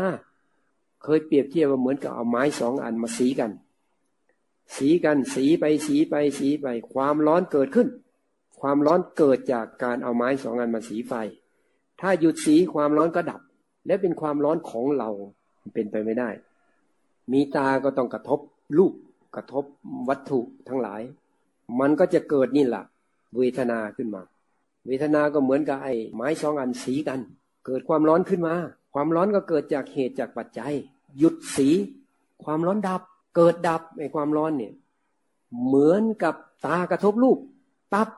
[1.03, 3.51] เคยเปรียบเทียบว่าเหมือนกับเอาไม้สองอันมาสีกัน
[4.77, 7.89] สีกันสีไปสีไปสีไป ความร้อนเกิดขึ้น
[8.61, 11.13] ความร้อนเกิดจากการเอาไม้สองอันมาสีไฟ
[12.01, 13.41] ถ้าหยุดสีความร้อนก็ดับ
[13.87, 15.11] และเป็นความร้อนของเรา
[15.75, 16.31] เป็นไปไม่ได้
[17.33, 18.41] มีตาก็ต้องกระทบ
[18.79, 18.93] รูป
[19.37, 19.65] กระทบ
[20.09, 21.03] วัตถุทั้งหลาย
[21.81, 22.85] มันก็จะเกิดนี่แหละ
[23.37, 24.23] เวทนาขึ้นมา
[24.87, 27.21] เวทนาก็เหมือนกับไอ้ไม้สองอันสีกัน
[27.67, 28.55] เกิดความร้อนขึ้นมา
[28.95, 30.73] ความร้อนก็เกิดจากเหตุจากปัจจัย
[31.19, 31.69] หยุดสี
[32.45, 33.03] ความร้อนดับ
[33.37, 34.73] เกิดดับไอ้ความร้อนเนี่ย
[35.67, 36.35] เหมือนกับ
[36.67, 37.39] ตากระทบรูป
[37.93, 38.09] ปั๊บ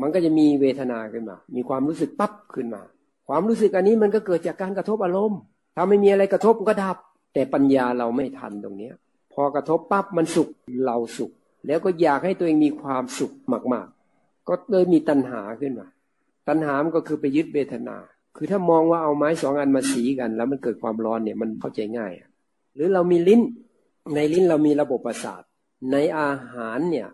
[0.00, 2.82] มันก็จะมีเวทนาขึ้นมา มีความรู้สึกปั๊บขึ้นมา
[3.28, 5.40] ความรู้สึกอันนี้มันก็เกิดจากการกระทบอารมณ์
[5.76, 6.96] ถ้าไม่มีอะไรกระทบมันก็ดับ
[7.34, 8.94] แต่ปัญญาเราไม่ทันตรงเนี้ย
[9.32, 10.48] พอกระทบปั๊บมันสุข
[10.84, 11.30] เราสุข
[11.66, 13.32] แล้วก็อยากให้ตัวเองมีความสุข
[13.72, 15.88] มาก ๆ ก็เลยมีตัณหาขึ้นมา
[16.48, 17.96] ตัณหามันก็คือไปยึดเวทนา
[18.36, 22.12] คือถ้ามองว่าเอาไม้สองอันมาสีกัน แล้วมันเกิดความร้อนเนี่ยมันเข้าใจง่าย
[22.74, 23.40] หรือเรามีลิ้น
[24.14, 25.42] ในลิ้นเรามีระบบประสาท
[25.92, 27.08] ในอาหารเนี่ย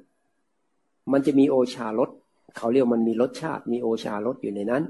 [1.12, 2.10] มันจะมีโอชารส
[2.56, 4.82] เขาเรียกมันมีรสชาติ มีโอชารสอยู่ในนั้น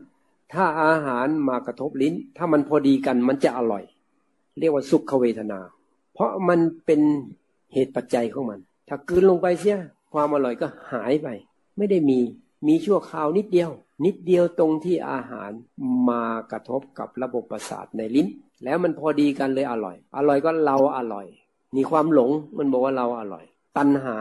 [0.53, 3.85] ถ้าอาหารมากระทบลิ้น ถ้ามันพอดีกันมันจะอร่อย
[4.59, 5.61] เรียกว่าสุขเวทนา
[6.19, 7.01] เพราะมันเป็น
[7.73, 9.79] เหตุปัจจัยของมัน ถ้ากืนลงไปเสีย
[10.13, 11.29] ความอร่อยก็หายไป
[11.77, 12.21] ไม่ได้มี
[12.67, 13.71] มีชั่วคราวนิดเดียว
[14.05, 15.51] นิดเดียวตรงที่อาหาร
[16.09, 18.29] มากระทบกับระบบประสาทในลิ้น
[18.65, 21.27] แล้วมันพอดีกันเลยอร่อย อร่อยก็เราอร่อย
[21.77, 23.45] มีความหลงมันบอกว่าเราอร่อย
[23.77, 24.17] ตัณหา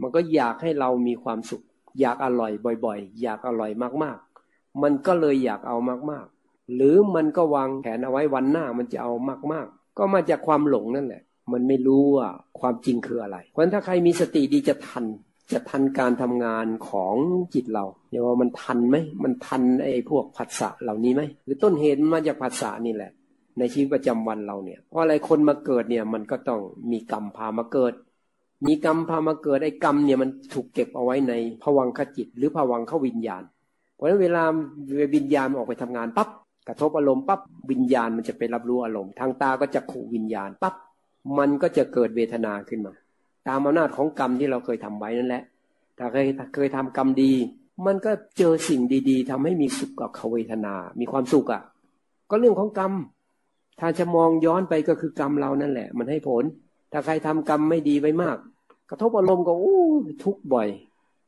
[0.00, 1.62] มันก็อยากให้เรามีความสุข
[2.00, 2.52] อยากอร่อย
[2.84, 3.70] บ่อยๆ อยากอร่อย
[4.02, 5.76] มากๆ มันก็เลยอยากเอา
[6.10, 9.12] มากๆ หรือมันก็วางแผนเอาไว้วันหน้ามันจะเอา
[9.52, 12.28] มากๆ ก็มาจากความหลงนั่นแหละ มันไม่รู้ว่า
[12.60, 15.04] ความจริงคืออะไร เพราะฉะนั้นถ้าใครมีสติดีจะทัน
[15.52, 17.14] จะทันการทำงานของ
[17.54, 23.10] จิตเราเนี่ยว่ามันทันไหมมันทันไอ้พวกผัสสะเหล่านี้ไหมหรือต้นเหตุมาจากผัสสะนี่แหละ
[23.58, 27.92] ในชีวิตประจำวันเราเนี่ยเพราะอะไรคนมาเกิดเนี่ยมันก็ต้องมีกรรมพามาเกิด
[28.66, 31.32] มีกรรมพามาเกิดไอ้กรรมเนี่ยมันถูกเก็บเอาไว้ใน
[31.62, 33.42] ผวังขจิต หรือผวังขวิญญาณ
[33.94, 34.42] เพราะฉะนั้นเวลา
[35.14, 36.28] วิญญาณออกไปทำงานปั๊บ
[36.68, 40.74] กระทบอารมณ์ปั๊บวิญญาณมันจะไปรับรู้อารมณ์ทางตาก็จะขู่วิญญาณปั๊บ
[41.38, 42.94] มันก็จะเกิดเวทนาขึ้นมา
[43.48, 45.42] ตามอำนาจของกรรมที่เราเคยทำไว้นั่นแหละ
[45.98, 47.32] ถ้าเคยเคยทำกรรมดี
[47.86, 51.62] มันก็เจอสิ่งดี ๆทำให้มีสุขกับเวทนา มีความสุขอะ
[52.30, 52.92] ก็เรื่องของกรรม
[53.80, 56.44] ถ้าจะมองย้อนไปก็คือกรรมเรานั่นแหละ มันให้ผล
[56.92, 58.36] ถ้าใครทำกรรมไม่ดีไว้มาก
[58.90, 59.82] กระทบอารมณ์ก็อู้
[60.24, 60.68] ทุกข์บ่อย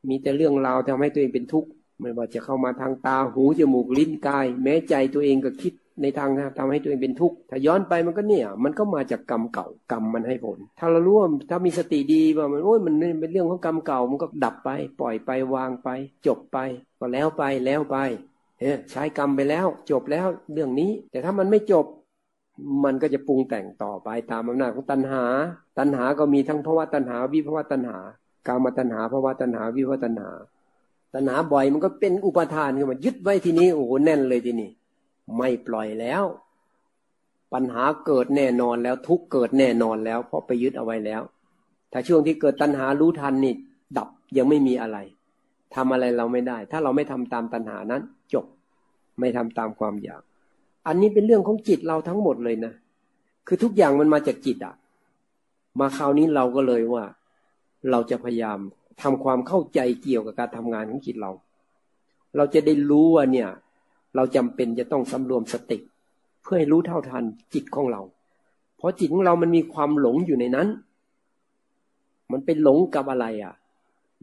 [0.08, 1.68] มีแต่เรื่องราวทำให้ตัวเองเป็นทุกข์
[2.00, 5.72] ไม่ว่าจะเข้ามาทางตาหูจมูกลิ้นกาย แม้ใจตัวเองก็คิด
[6.02, 15.88] ในทางทำให้ตัวเองเป็นทุกข์ถ้าย้อนไปมันก็เนี่ย มันก็มาจากกรรมเก่ากรรมมันให้ผล ถ้าเรารู้ว่าถ้ามีสติดีว่ามันโอ้ยมันเป็นเรื่องของกรรมเก่ามันก็ดับไป ปล่อยไปวางไป
[16.26, 16.58] จบไป
[16.98, 17.96] ก็แล้วไปแล้วไป
[18.60, 21.86] เฮ้ใช้กรรมไปแล้ว จบแล้วเรื่องนี้ แต่ถ้ามันไม่จบ
[22.84, 25.24] มันก็จะปรุงแต่งต่อไปตามอำนาจของตัณหา
[25.78, 27.98] ตัณหาก็มีทั้งภาวะตัณหาวิภาวะตัณหา
[28.46, 30.30] กามตัณหาภาวะตัณหาวิภาวะตัณหา
[31.14, 34.70] ตัณหาบ่อยมันก็เป็นอุปทานขึ้นมายึดไว้ทีนี้โอ้โหแน่นเลยทีนี้
[35.38, 36.24] ไม่ปล่อยแล้ว
[37.52, 41.22] ปัญหาเกิดแน่นอนแล้ว ทุกเกิดแน่นอนแล้ว เพราะไปยึดเอาไว้แล้ว
[41.92, 43.54] ถ้าช่วงที่เกิดตัณหารู้ทันนี่
[43.96, 44.98] ดับยังไม่มีอะไร
[45.74, 48.02] ทำอะไรเราไม่ได้ ถ้าเราไม่ทำตามตัณหานั้น
[48.34, 48.46] จบ
[49.20, 50.22] ไม่ทำตามความอยาก
[50.86, 52.72] อันนี้เป็นเรื่องของจิตเราทั้งหมดเลยนะ
[53.46, 54.74] คือทุกอย่างมันมาจากจิตอะ
[55.80, 57.04] มาคราวนี้เราก็เลยว่า
[57.90, 58.58] เราจะพยายาม
[59.02, 61.30] ทำความเข้าใจเกี่ยวกับการทำงานของจิตเรา
[62.36, 63.48] เราจะได้รู้ว่าเนี่ย
[64.16, 65.78] เราจำเป็นจะต้องสำรวมสติ
[66.42, 68.02] เพื่อให้รู้เท่าทันจิตของเรา
[68.76, 70.68] เพราะจิตของเรามันมีความหลงอยู่ในนั้น
[72.32, 73.54] มันเป็นหลงกับอะไรอะ่ะ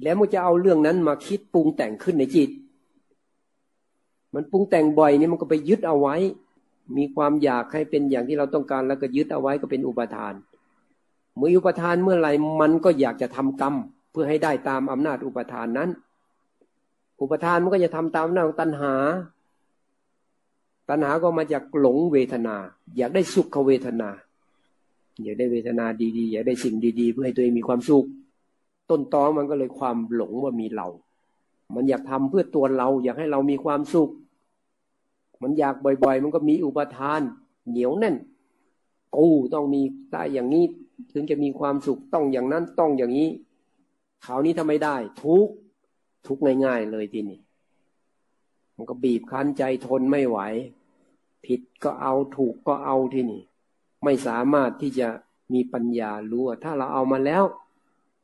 [0.04, 2.50] แล้วมันจะเอาเรื่องนั้นมาคิดปรุงแต่งขึ้นในจิต
[4.34, 6.16] มันปรุงแต่งบ่อยนี่มันก็ไปยึดเอาไว้
[6.98, 10.34] มีความอยากให้เป็นอย่างที่เราต้องการแล้วก็ยึดเอาไว้ก็เป็นอุปทาน
[11.36, 13.74] เมื่ออุปทานเมื่อไหร่มันก็อยากจะทำกรรม
[14.12, 15.90] เพื่อให้ได้ตามอำนาจอุปทานนั้น
[17.22, 18.94] อุปทานมันก็จะทำตามอำนาจตัณหา
[20.90, 22.56] ตัณหาก็มาจากหลงเวทนา
[22.98, 24.10] อยากได้สุขเวทนา
[25.24, 25.86] อยากได้เวทนา
[26.18, 28.06] ดีๆ อยากได้สิ่งดี ๆ เพื่อให้ตัวเองมีความสุข
[28.90, 30.88] ต้นตอมันก็เลยความหลงว่ามีเรา
[31.76, 34.10] มันอยากทำเพื่อตัวเรา อยากให้เรามีความสุข
[35.42, 37.22] มันอยากบ่อย ๆ มันก็มีอุปทาน
[37.70, 38.16] เหนียวแน่น
[39.16, 40.66] กูต้องมีได้อย่างนี้
[41.14, 43.30] ถึงจะมีความสุขต้องอย่างนั้นต้องอย่างนี้
[44.26, 45.48] คราวนี้ทำไม่ได้ ทุก
[46.28, 47.40] ทุกง่าย ๆ เลยทีนี้
[48.76, 50.40] มันก็บีบคั้นใจทนไม่ไหว
[51.48, 53.42] ผิดก็เอาถูกก็เอาที่นี่
[54.04, 55.08] ไม่สามารถที่จะ
[55.54, 57.44] มีปัญญารู้ว่าถ้าเราเอามาแล้ว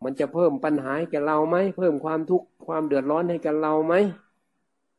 [0.04, 3.94] มันจะเพิ่มปัญหาให้แกเราไหมเพิ่มความทุกข์ความเดือดร้อนให้แกเราไหม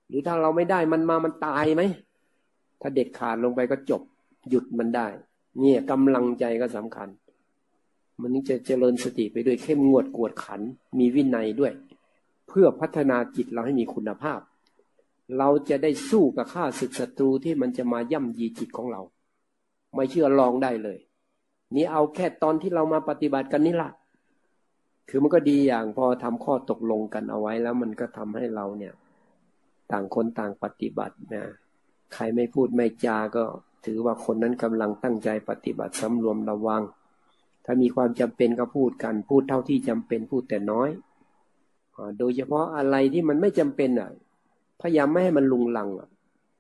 [0.09, 1.83] หรือถ้าเราไม่ได้มันมามันตายไหม
[2.81, 4.03] ถ้าเด็ดขาดลงไปก็จบ
[4.49, 5.07] หยุดมันได้
[5.61, 7.09] เนี่ยกำลังใจก็สำคัญ
[8.21, 10.61] มันนี่จะเจริญสติไปด้วยเข้มงวดกวดขัน
[10.99, 11.73] มีวินัยด้วย
[12.49, 14.41] เพื่อพัฒนาจิตเราให้มีคุณภาพ
[15.39, 19.03] เราจะได้สู้กับข้าศึกศัตรูที่มันจะมาย่ำยีจิตของเรา
[19.95, 20.99] ไม่เชื่อลองได้เลย
[21.75, 23.91] นี่เอาแค่ตอนที่เรามาปฏิบัติกันนี่ละ
[25.09, 28.95] คือมันก็ดีอย่างพอทำข้อตกลงกันเอาไว้แล้วมันก็ทำให้เราเนี่ย
[29.93, 31.45] ต่างคนต่างปฏิบัตินะ
[32.15, 33.45] ใครไม่พูดไม่จาก็
[33.85, 36.83] ถือว่าคนนั้นกำลังตั้งใจปฏิบัติสำรวมระวัง
[37.65, 40.89] ถ้ามีความจำเป็นก็พูดกัน พูดเท่าที่จำเป็นพูดแต่น้อย
[42.19, 44.11] โดยเฉพาะอะไรที่มันไม่จำเป็นอะ
[44.81, 46.09] พยายามไม่ให้มันลุงลังอะ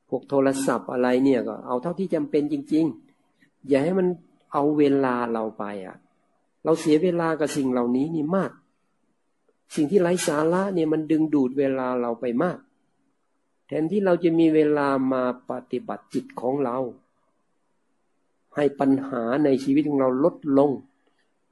[0.09, 2.85] พวกโทรศัพท์อะไรเนี่ยก็เอาเท่าที่จำเป็นจริง
[3.27, 4.09] ๆ อย่าให้มัน
[4.53, 5.96] เอาเวลาเราไปอะ
[6.64, 8.50] เราเสียเวลากับสิ่งเหล่านี้นี่มาก
[9.74, 12.59] สิ่งที่ไร้สาระเนี่ยมันดึงดูดเวลาเราไปมาก
[13.66, 16.77] แทนที่เราจะมีเวลามาปฏิบัติจิตของเรา
[18.57, 20.70] ให้ปัญหาในชีวิตของเราลดลง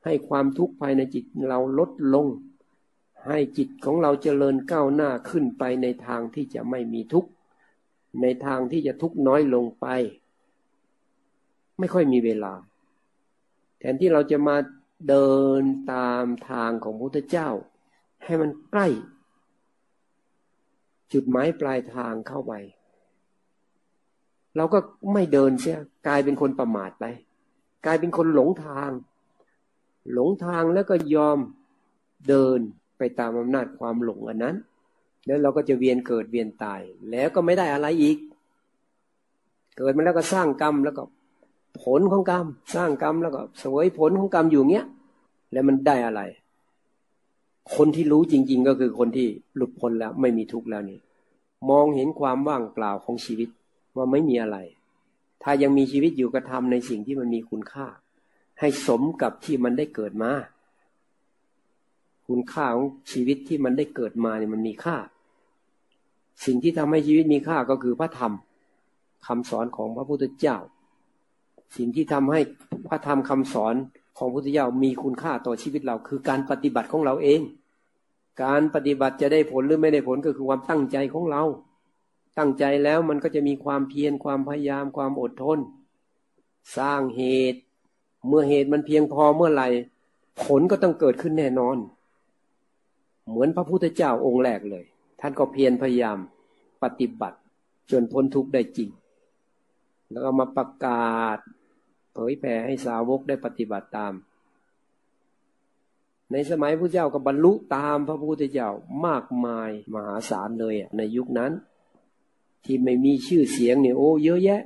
[0.05, 2.27] ให้ความทุกข์ภายในจิตเราลดลง
[3.26, 7.30] ให้จิตของเราเจริญก้าวหน้าขึ้นไปในทางที่จะไม่มีทุกข์
[8.22, 9.87] ในทางที่จะทุกข์น้อยลงไป
[11.78, 12.54] ไม่ค่อยมีเวลา
[13.78, 14.56] แทนที่เราจะมา
[15.08, 17.48] เดินตามทางของพระพุทธเจ้า
[18.24, 18.88] ให้มันใกล้
[21.12, 22.52] จุดหมายปลายทางเข้าไป
[24.56, 24.78] เราก็
[25.12, 27.04] ไม่เดินเสียกลายเป็นคนประมาทไป
[27.87, 28.90] กลายเป็นคนหลงทาง
[30.12, 31.38] หลงทางแล้วก็ยอม
[32.28, 32.61] เดิน
[32.98, 34.57] ไปตามอำนาจความหลงอันนั้น
[35.26, 38.18] แล้วเราก็จะเวียนเกิดเวียนตาย แล้วก็ไม่ได้อะไรอีก
[39.78, 41.02] เกิดมาแล้วก็สร้างกรรมแล้วก็
[41.83, 44.87] ผลของกรรม สร้างกรรมแล้วก็สวยผลของกรรมอยู่เงี้ย
[45.52, 46.22] แล้วมันได้อะไร
[47.76, 50.98] คนที่รู้จริง ๆ ก็คือคนที่หลุดพ้นแล้ว ไม่มีทุกข์แล้วนี่
[51.70, 53.48] มองเห็นความว่างเปล่าของชีวิต
[53.96, 54.59] ว่าไม่มีอะไร
[55.42, 57.87] ถ้ายังมีชีวิตอยู่ก็ทำในสิ่งที่มันมีคุณค่า
[58.61, 60.33] ให้สมกับที่มันได้เกิดมา
[62.33, 64.97] คุณค่าของชีวิตที่มันได้เกิดมาเนี่ยมันมีค่า
[66.45, 68.33] สิ่งที่ทำให้ชีวิตมีค่าก็คือพระธรรม
[69.27, 70.57] คำสอนของพระพุทธเจ้า
[71.77, 72.40] สิ่งที่ทำให้
[72.88, 73.75] พระธรรมคำสอน
[74.18, 77.40] ของพระพุทธเจ้ามีคุณค่าต่อชีวิตเรา คือการปฏิบัติของเราเอง
[78.42, 81.42] การปฏิบัติจะได้ผลหรือไม่ได้ผลก็คือความตั้งใจของเรา
[82.38, 85.59] ตั้งใจแล้วมันก็จะมีความเพียรความพยายามความอดทน
[86.77, 87.61] สร้างเหตุ
[88.29, 89.68] เมื่อเหตุมันเพียงพอเมื่อไหร่
[90.45, 91.79] ผลก็ต้องเกิดขึ้นแน่นอน
[93.28, 94.85] เหมือนพระพุทธเจ้าองค์แรกเลย
[95.20, 96.18] ท่านก็เพียรพยายาม
[96.82, 97.38] ปฏิบัติ
[97.90, 98.90] จนพ้นทุกข์ได้จริง
[100.11, 101.38] แล้วก็มาประกาศ
[102.14, 104.12] เผยแผ่ให้สาวกได้ปฏิบัติตาม
[106.32, 108.70] ในสมัยพระเจ้าก็บรรลุตามพระพุทธเจ้า
[109.06, 111.52] มากมายมหาศาลเลยในยุคนั้น
[112.64, 114.62] ที่ไม่มีชื่อเสียงเนี่ยโอ้เยอะแยะ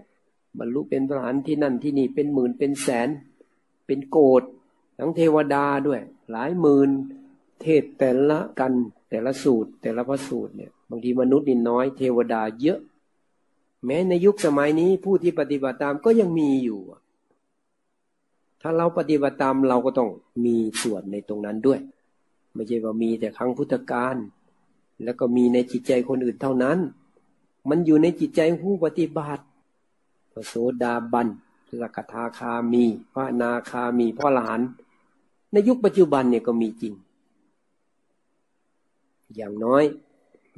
[0.58, 3.08] บรรลุเป็นพระหันที่นั่นที่นี่เป็นหมื่นเป็นแสน
[3.86, 4.42] เป็นโกด
[4.98, 6.90] ทั้งเทวดาด้วย หลายหมื่น
[7.62, 8.72] เทศแต่ละกัน
[9.10, 12.80] แต่ละสูตร แต่ละพระสูตรเนี่ยบางทีมนุษย์นี่น้อย เทวดาเยอะ
[13.84, 16.80] แม้ในยุคสมัยนี้ผู้ที่ปฏิบัติตามก็ยังมีอยู่
[18.62, 20.10] ถ้าเราปฏิบัติตามเราก็ต้อง
[20.44, 21.80] มีส่วนในตรงนั้นด้วย
[22.54, 24.16] ไม่ใช่ว่ามีแต่ครั้งพุทธกาล
[25.04, 26.78] แล้วก็มีในจิตใจคนอื่นเท่านั้น
[27.68, 29.44] มันอยู่ในจิตใจผู้ปฏิบัติ
[30.32, 31.28] พระโสดาบัน
[31.80, 34.60] สกทาคามี พระนาคามีพระหลาน
[35.52, 36.94] ในยุคปัจจุบันเนี่ยก็มีจริง
[39.34, 39.84] อย่างน้อย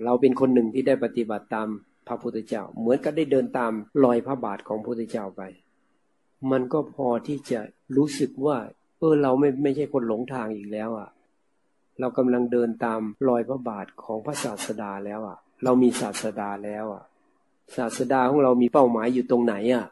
[0.05, 1.69] เราเป็นคนหนึ่งที่ได้ปฏิบัติตาม
[2.07, 3.73] พระพุทธเจ้า เหมือนกับได้เดินตาม
[4.05, 5.43] รอยพระบาทของพระพุทธเจ้าไป
[6.51, 7.61] มันก็พอที่จะ
[7.97, 8.57] รู้สึกว่า
[8.99, 11.09] เออเราไม่ไม่ใช่คนหลงทางอีกแล้วอะ่ะ
[12.01, 17.05] เรากำลังเดินตามรอยพระบาทของพระศาสดาแล้วอะ่ะ เรามีศาสดาแล้วอะ
[17.77, 19.87] ศาสดาของเรามีเป้าหมายอยู่ตรงไหนอะ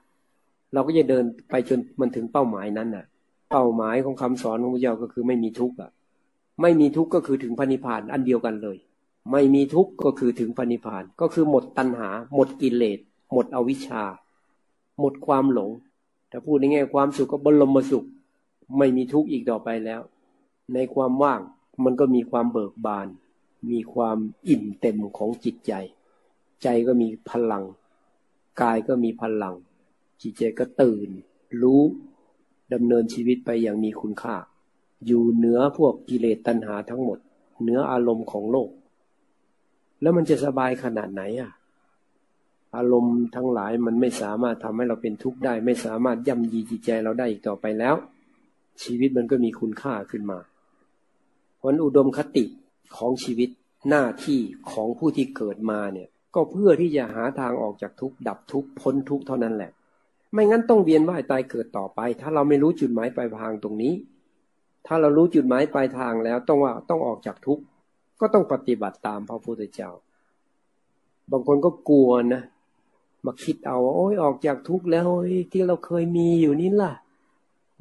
[0.72, 3.04] เราก็จะเดินไปจนมันถึงเป้าหมายนั้นอะ
[3.50, 5.90] เป้าหมายของคำสอนของพระเจ้าก็คือไม่มีทุกข์อะ
[6.60, 8.76] ไม่มีทุกข์ก็คือถึงพระนิพานอันเดียวกันเลย
[9.32, 12.98] ไม่มีทุกข์ก็คือถึงพระนิพพานก็คือหมดตัณหา หมดกิเลส
[13.32, 14.04] หมดอวิชชา
[15.00, 15.70] หมดความหลง
[16.30, 18.06] ถ้าพูดในแง่ความสุขก็บรมสุข
[18.78, 20.00] ไม่มีทุกข์อีกต่อไปแล้ว
[20.74, 21.40] ในความว่าง
[21.84, 23.06] มันก็มีความเบิกบาน
[23.70, 25.72] มีความอิ่มเต็มของจิตใจ
[26.62, 27.64] ใจก็มีพลัง
[28.60, 29.54] กายก็มีพลัง
[30.22, 31.08] จิตใจก็ตื่น
[31.62, 31.82] รู้
[32.72, 34.36] ดำเนินชีวิตไปอย่างมีคุณค่า
[35.06, 37.18] อยู่เหนือพวกกิเลสตัณหาทั้งหมด
[37.62, 38.70] เหนืออารมณ์ของโลก
[40.00, 41.50] แล้วมันจะสบายขนาดไหนอะ
[42.76, 47.94] อารมณ์ทั้งหลายมันไม่สามารถทำให้เราเป็นทุกข์ได้ ไม่สามารถย่ำยีจิตใจเราได้อีกต่อไปแล้ว
[48.82, 50.38] ชีวิตมันก็มีคุณค่าขึ้นมา
[51.60, 52.44] ผลอุดมคติ
[52.96, 53.50] ของชีวิต
[53.88, 54.40] หน้าที่
[54.72, 59.70] ของผู้ที่เกิดมาเนี่ย ก็เพื่อที่จะหาทางออกจากทุกข์ดับทุกข์พ้นทุกข์เท่านั้นแหละ
[60.32, 63.94] ไม่งั้นต้องเวียนว่ายตายเกิดต่อไป ถ้าเราไม่รู้จุดหมายปลายทางตรงนี้
[64.86, 67.62] ถ้าเรารู้จุดหมายปลายทางแล้วต้องว่าต้องออกจากทุกข์
[68.20, 69.90] ก็ต้องปฏิบัติตามพระพุทธเจ้า
[71.30, 72.42] บางคนก็กลัวนะ
[73.24, 75.08] มาคิดเอาโอ้ยออกจากทุกข์แล้ว
[75.52, 76.92] ที่เราเคยมีอยู่นี่ล่ะ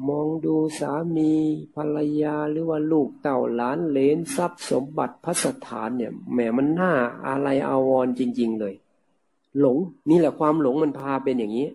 [0.09, 1.31] มองดูสามี
[1.75, 6.93] ภรรยาหรือว่าลูกเต่าหลานเลนทรัพย์สมบัติพระสถานเนี่ยแหมมันน่า
[7.27, 8.73] อะไรอาวรจริง ๆ เลย
[9.59, 9.77] หลง
[10.09, 11.67] นี่แหละความหลงมันพาเป็นอย่างนี้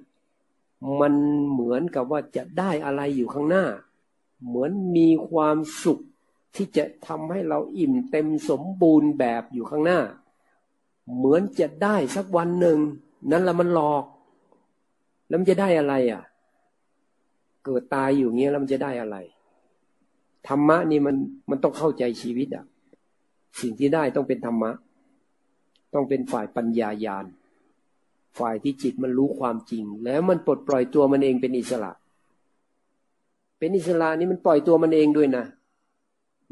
[1.01, 1.13] มัน
[1.51, 3.65] เหมือนกับว่าจะได้อะไรอยู่ข้างหน้า
[4.47, 6.01] เหมือนมีความสุข
[6.57, 10.01] ที่จะทำให้เราอิ่มเต็มสมบูรณ์แบบอยู่ข้างหน้า
[11.17, 12.79] เหมือนจะได้สักวันหนึ่ง
[13.31, 14.05] นั่นแหละมันหลอก
[15.29, 16.23] แล้วมันจะได้อะไรอะ
[17.65, 19.17] เกิดตายอยู่เงี้ยแล้วมันจะได้อะไร
[20.49, 21.17] ธรรมะนี่มัน
[21.51, 22.65] มันต้องเข้าใจชีวิตอะ
[23.61, 24.71] สิ่งที่ได้ต้องเป็นธรรมะ
[25.95, 27.27] ต้องเป็นฝ่ายปัญญายาณ
[28.39, 31.93] ฝ่ายที่จิตมันรู้ความจริง แล้วมันปลดปล่อยตัวมันเองเป็นอิสระ
[33.61, 35.45] เป็นอิสระนี่มันปล่อยตัวมันเองด้วยนะ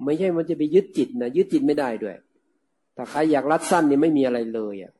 [0.04, 2.14] ไม่ใช่มันจะไปยึดจิตนะยึดจิตไม่ได้ด้วย
[2.96, 4.92] ถ้าใครอยากรัดสั้นนี่ไม่มีอะไรเลยอะ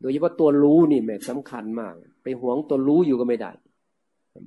[0.00, 3.52] โดยเฉพาะตัวรู้นี่แม่สำคัญมาก ไปหวงตัวรู้อยู่ก็ไม่ได้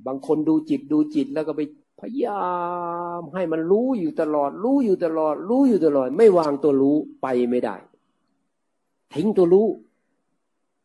[0.06, 1.60] บางคนดูจิตดูจิตแล้วก็ไป
[2.00, 2.46] พยายา
[3.20, 7.76] มให้มันรู้อยู่ตลอด รู้อยู่ตลอด รู้อยู่ตลอด ไม่วางตัวรู้ไปไม่ได้
[9.14, 9.68] ทิ้งตัวรู้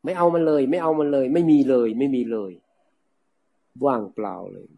[0.03, 2.51] ไม่เอามันเลย ไม่เอามันเลย ไม่มีเลย ไม่มีเลย
[3.85, 4.69] ว่างเปล่าเลย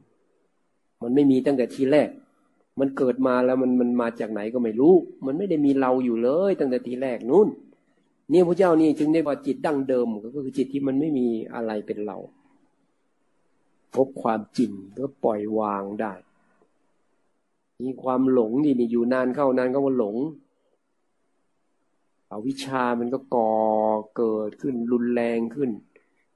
[1.06, 2.10] มันไม่มีตั้งแต่ทีแรก
[2.80, 4.94] มันเกิดมาแล้วมันมันมาจากไหนก็ไม่รู้
[5.26, 7.48] มันไม่ได้มีเราอยู่เลย ตั้งแต่ทีแรกนู้น
[8.30, 12.18] เนี่ยพระเจ้านี่จึงได้ว่าจิตดั้งเดิมก็คือจิตที่มันไม่มีอะไรเป็นเรา
[13.96, 16.14] พบความจริงก็ปล่อยวางได้
[17.84, 20.18] มีความหลงนี่นี่อยู่นานเข้านานก็ว่าหลง
[22.32, 23.54] อวิชามันก็ก่อ
[24.18, 25.72] เกิดขึ้นรุนแรงขึ้น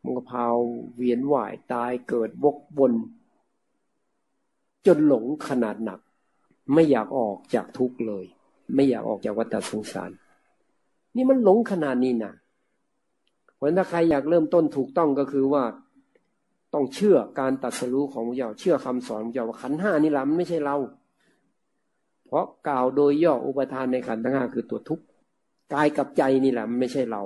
[0.03, 0.55] มันก็พาว
[0.95, 2.93] เวียนว่ายตายเกิดวกวน
[4.85, 5.99] จนหลงขนาดหนัก
[6.73, 8.25] ไม่อยากออกจากทุกข์เลย
[8.75, 10.11] ไม่อยากออกจากวัฏสงสาร
[11.15, 12.33] นี่มันหลงขนาดนี้นะ
[13.55, 15.63] เพราะถ้าใครอยากเริ่มต้นถูกต้องก็คือว่า
[16.73, 20.77] ต้องเชื่อการตัดสรู้ของพระเจ้าเชื่อคำสอนพระเจ้าว่าขันห้านี่แหละมันไม่ใช่เรา
[22.25, 25.05] เพราะกล่าวโดยย่ออุปทานในขันทั้งห้าคือตัวทุกข์
[25.73, 27.23] กายกับใจนี่แหละมันไม่ใช่เรา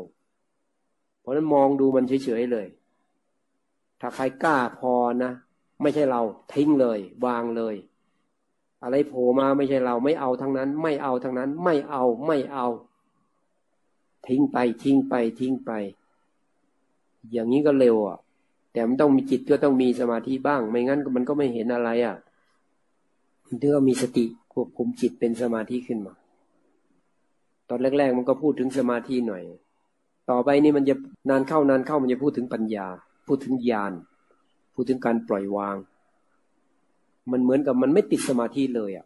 [1.19, 2.67] เพราะนั้นมองดูมันเฉยๆเลย
[4.01, 5.31] ถ้าใครกล้าพอนะ
[5.83, 6.21] ไม่ใช่เรา
[6.53, 7.75] ทิ้งเลย วางเลย
[8.83, 12.67] อะไรโผล่มาไม่ใช่เราไม่เอาทั้งนั้น ไม่เอาทั้งนั้น ไม่เอาไม่เอา
[14.27, 15.71] ทิ้งไป ทิ้งไป ทิ้งไป
[17.31, 18.17] อย่างนี้ก็เร็วอะ
[18.73, 22.15] แต่มันต้องมีจิตก็ต้องมีสมาธิบ้าง ไม่งั้นมันก็ไม่เห็นอะไรอะ
[23.47, 23.57] ถึง
[23.89, 26.13] มีสติควบคุมจิตเป็นสมาธิขึ้นมา
[27.69, 29.43] ตอนแรก ๆ มันก็พูดถึงสมาธิหน่อย
[30.29, 30.95] ต่อไปนี่มันจะ
[31.29, 32.87] นานเข้านานเข้ามันจะพูดถึงปัญญา
[33.27, 33.93] พูดถึงญาณ
[34.73, 35.75] พูดถึงการปล่อยวาง
[37.31, 39.05] มันเหมือนกับมันไม่ติดสมาธิเลยอะ่ะ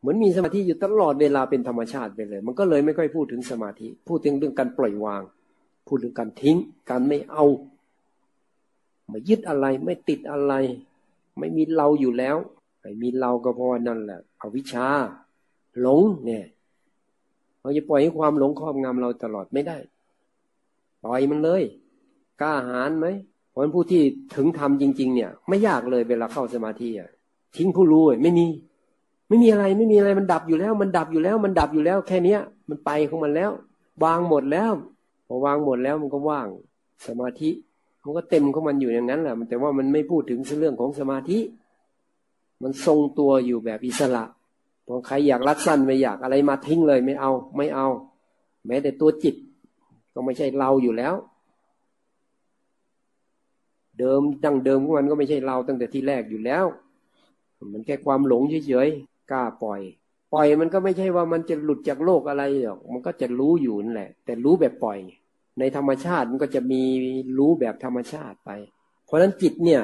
[0.00, 5.22] เหมือนมีสมาธิอยู่ตลอดเวลาเป็นธรรมชาติไปเลย มันก็เลยไม่ค่อยพูดถึงสมาธิ พูดถึงเรื่องการปล่อยวาง
[5.88, 6.56] พูดถึงการทิ้ง
[6.90, 7.44] การไม่เอา
[9.08, 10.52] ไม่ยึดอะไร ไม่ติดอะไร
[11.38, 12.36] ไม่มีเราอยู่แล้ว
[12.80, 14.86] ไม่มีเราก็เพราะนั่นแหละอวิชชา
[15.80, 16.44] หลงเนี่ย
[17.60, 19.78] เราจะปล่อยให้ความหลงครอบงำเราตลอดไม่ได้
[21.04, 21.62] ปล่อยมันเลย
[22.40, 23.06] กล้าหาญไหม
[23.58, 24.02] ราะผู้ที่
[24.36, 27.10] ถึงทำจริง ๆ เนี่ย ไม่ยากเลยเวลาเข้าสมาธิอะ
[27.56, 28.46] ทิ้งผู้รู้ไม่มี
[29.28, 33.50] ไม่มีอะไรไม่มีอะไรมันดับอยู่แล้ว มันดับอยู่แล้ว มันดับอยู่แล้ว แค่เนี้ย มันไปของมันแล้ว
[34.04, 34.72] วางหมดแล้ว
[35.26, 36.46] พอวางหมดแล้วมันก็ว่าง
[37.06, 37.50] สมาธิ
[38.04, 41.38] มันก็เต็มของมันอยู่อย่างนั้นแหละแต่ว่ามันไม่พูดถึงเรื่องของสมาธิ
[42.62, 44.24] มันทรงตัวอยู่แบบอิสระ
[44.86, 47.86] พอใครอยากรัดสั้นไม่อยากอะไรมาทิ้งเลยไม่เอา ไม่เอา
[48.66, 49.34] แม้แต่ตัวจิต
[50.14, 51.14] ก็ไม่ใช่เราอยู่แล้ว
[53.98, 56.64] เดิมดั้งเดิมของมันก็ไม่ใช่เราตั้งแต่ที่แรกอยู่แล้ว
[57.72, 59.80] มันแค่ความหลงเฉยๆกล้าปล่อย
[60.32, 64.98] ปล่อยมันก็ไม่ใช่ว่ามันจะหลุดจากโลกอะไรหรอกมันก็จะรู้อยู่นั่นแหละ แต่รู้แบบปล่อย
[65.58, 66.82] ในธรรมชาติมันก็จะมี
[67.38, 68.50] รู้แบบธรรมชาติไป
[69.04, 69.82] เพราะฉะนั้นจิตเนี่ย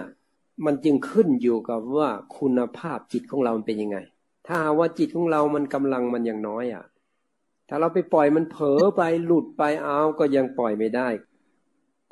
[0.64, 3.98] มันจึงขึ้นอยู่กับว่าคุณภาพจิตของเราเป็นยังไง
[4.46, 6.84] ถ้าว่าจิตของเรามันกำลังมันอย่างน้อยอะ
[7.68, 11.08] ถ้าเราไปปล่อยมันเผลอไปหลุดไปเอาก็ยังปล่อยไม่ได้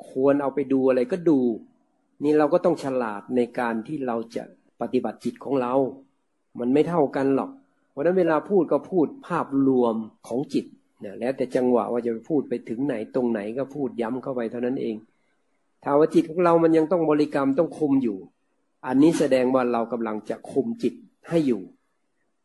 [0.09, 1.39] ควรเอาไปดูอะไรก็ดู
[2.23, 4.43] นี่เราก็ต้องฉลาดในการที่เราจะ
[4.81, 5.73] ปฏิบัติจิตของเรา
[6.59, 7.51] มันไม่เท่ากันหรอก
[7.91, 9.95] เพราะนั้นเวลาพูดก็พูดภาพรวม
[10.27, 10.65] ของจิต
[10.99, 14.95] เนี่ยแล้วแต่จังหวะว่าจะพูดไปถึงไหนตรงไหนก็พูดย้ำเข้าไปเท่านั้นเอง
[15.83, 18.17] ถ้าว่าจิตของเรามันยังต้องบริกรรมต้องคุมอยู่
[18.85, 20.93] อันนี้แสดงว่าเรากำลังจะคุมจิต
[21.29, 21.61] ให้อยู่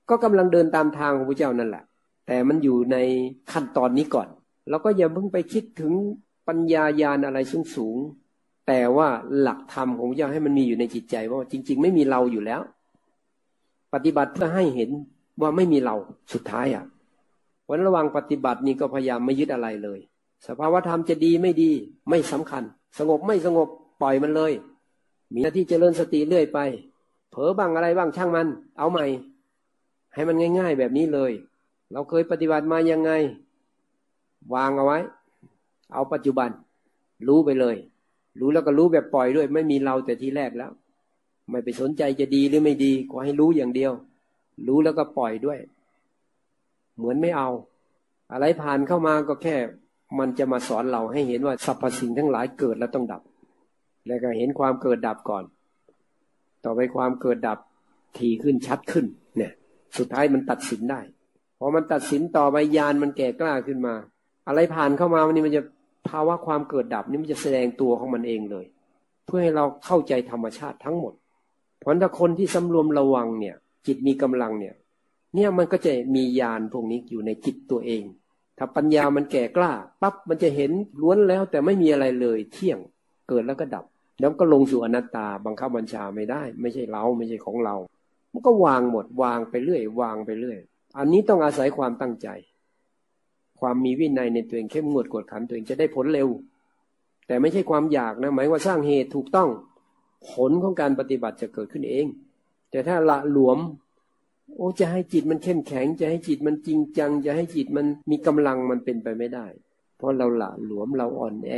[0.08, 1.84] ก็กำลังเดินตามทางของพระเจ้านั่นแหละ
[2.26, 2.96] แต่มันอยู่ใน
[3.52, 4.28] ขั้นตอนนี้ก่อน
[4.68, 5.92] แล้วก็อย่าเพิ่งไปคิดถึง
[6.48, 7.96] ปัญญายาณอะไรสูงสูง
[8.68, 9.08] แต่ว่า
[9.40, 12.60] หลักธรรมของพระเจ้าให้มันมีอยู่ในจิตใจว่าจริง ๆ ไม่มีเราอยู่แล้ว
[13.94, 14.90] ปฏิบัติเพื่อให้เห็น
[15.40, 15.94] ว่าไม่มีเรา
[16.32, 16.84] สุดท้ายอะ
[17.68, 19.98] วันระว่างปฏิบัตินี่ก็พยายามไม่ยึดอะไรเลย
[20.46, 21.70] สภาวธรรมจะดีไม่ดี
[22.08, 22.62] ไม่สำคัญ
[22.98, 23.68] สงบไม่สงบ
[24.02, 24.52] ปล่อยมันเลย
[25.32, 26.58] มีหน้าที่เจริญสติเรื่อยไป
[27.30, 29.06] เผลอบ้างอะไรบ้างช่างมัน เอาใหม่
[30.14, 31.32] ให้มันง่าย ๆ แบบนี้เลย
[31.92, 33.10] เราเคยปฏิบัติมายังไง
[34.54, 34.98] วางเอาไว้
[35.92, 36.50] เอาปัจจุบัน
[37.28, 37.76] รู้ไปเลย
[38.40, 40.70] รู้แล้วก็รู้แบบปล่อยด้วย ไม่มีเราแต่ทีแรกแล้ว
[41.50, 43.92] ไม่ไปสนใจจะดีหรือไม่ดีก็ให้รู้อย่างเดียว
[44.68, 45.58] รู้แล้วก็ปล่อยด้วย
[46.96, 47.48] เหมือนไม่เอา
[48.32, 49.56] อะไรผ่านเข้ามาก็แค่
[50.18, 53.22] มันจะมาสอนเราให้เห็นว่าสรรพสิ่งทั้งหลายเกิดแล้วต้องดับ
[54.06, 55.44] แล้วก็เห็นความเกิดดับก่อน
[56.64, 57.58] ต่อไปความเกิดดับ
[58.18, 59.52] ทีขึ้นชัดขึ้น เนี่ย
[59.98, 61.00] สุดท้ายมันตัดสินได้
[61.58, 63.94] พอมันตัดสินต่อไปยานมันแก่กล้าขึ้นมา
[64.48, 65.62] อะไรผ่านเข้ามาวันนี้มันจะ
[66.08, 68.66] ภาวะความเกิดดับนี่มันจะแสดงตัวของมันเองเลย
[69.26, 71.14] เพื่อให้เราเข้าใจธรรมชาติทั้งหมด
[71.78, 73.56] เพราะถ้าคนที่สำรวมระวังเนี่ย
[73.86, 74.74] จิตมีกำลังเนี่ย
[75.34, 78.02] เนี่ยมันก็จะมียานพวกนี้อยู่ในจิตตัวเอง
[78.58, 82.78] ถ้าปัญญามันแก่กล้าปั๊บมันจะเห็นล้วนแล้วแต่ไม่มีอะไรเลยเที่ยง
[83.28, 83.84] เกิดแล้วก็ดับ
[84.20, 87.76] แล้วก็ลงสู่อนัตตาบังคับบัญชาไม่ได้ ไม่ใช่เราไม่ใช่ของเรา
[88.32, 90.58] มันก็วางหมดวางไปเรื่อยวางไปเรื่อย
[90.98, 92.28] อันนี้ต้องอาศัยความตั้งใจ
[93.60, 96.28] ความมีวินัยในตัวเองเข้มงวดกดขันตัวเองจะได้ผลเร็ว
[97.26, 99.48] แต่ไม่ใช่ความอยากนะ หมายว่าสร้างเหตุถูกต้อง
[100.30, 102.06] ผลของการปฏิบัติจะเกิดขึ้นเอง
[102.70, 103.58] แต่ถ้าละหลวม
[104.56, 109.46] โอ้จะให้จิตมันเข้มแข็ง จะให้จิตมันจริงจัง จะให้จิตมันมีกำลังมันเป็นไปไม่ได้
[109.96, 111.52] เพราะเราละหลวมเราอ่อนแอ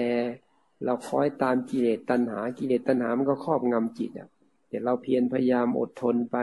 [0.85, 4.29] เราคอยตามกิเลสตัณหากิเลสตัณหามันก็ครอบงำจิตอะ
[4.69, 6.37] แต่เราเพียรพยายามอดทนไป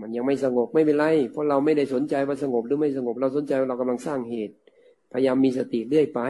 [0.00, 4.54] มันยังไม่สงบไม่เป็นไร เพราะเราไม่ได้สนใจว่าสงบหรือไม่สงบ เราสนใจว่าเรากำลังสร้างเหตุ
[5.12, 6.20] พยายามมีสติเรื่อยไป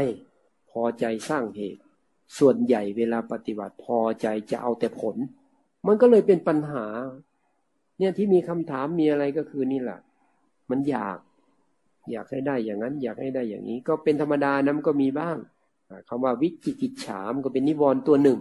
[0.71, 1.83] พอใจสร้างเหตุ
[2.39, 5.17] ส่วนใหญ่เวลาปฏิบัติพอใจจะเอาแต่ผล
[5.87, 6.87] มันก็เลยเป็นปัญหา
[7.99, 10.01] เนี่ยที่มีคำถามมีอะไรก็คือนี่แหละ
[10.71, 11.19] มันอยาก
[12.11, 15.37] อยากให้ได้อย่างนั้น อยากให้ได้อย่างนี้ ก็เป็นธรรมดานะมันก็มีบ้าง
[16.09, 18.39] คำว่าวิจิกิจฉามก็เป็นนิวรณ์ตัวหนึ่ง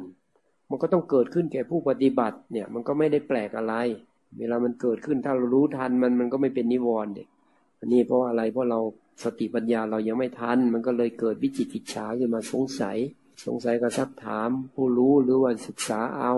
[0.70, 3.74] มันก็ต้องเกิดขึ้นแก่ผู้ปฏิบัติ เนี่ย มันก็ไม่ได้แปลกอะไร
[4.40, 7.28] เวลามันเกิดขึ้นถ้าเรารู้ทันมันมันก็ไม่เป็นนิวรณ์เด็ก
[7.80, 8.80] อันนี้เพราะอะไรเพราะเรา
[9.24, 12.98] สติปัญญาเรายังไม่ทัน มันก็เลยเกิดวิจิตริฉาขึ้นมาสงสัย
[13.46, 16.34] สงสัยก็ซักถาม ผู้รู้หรือว่าศึกษาเอา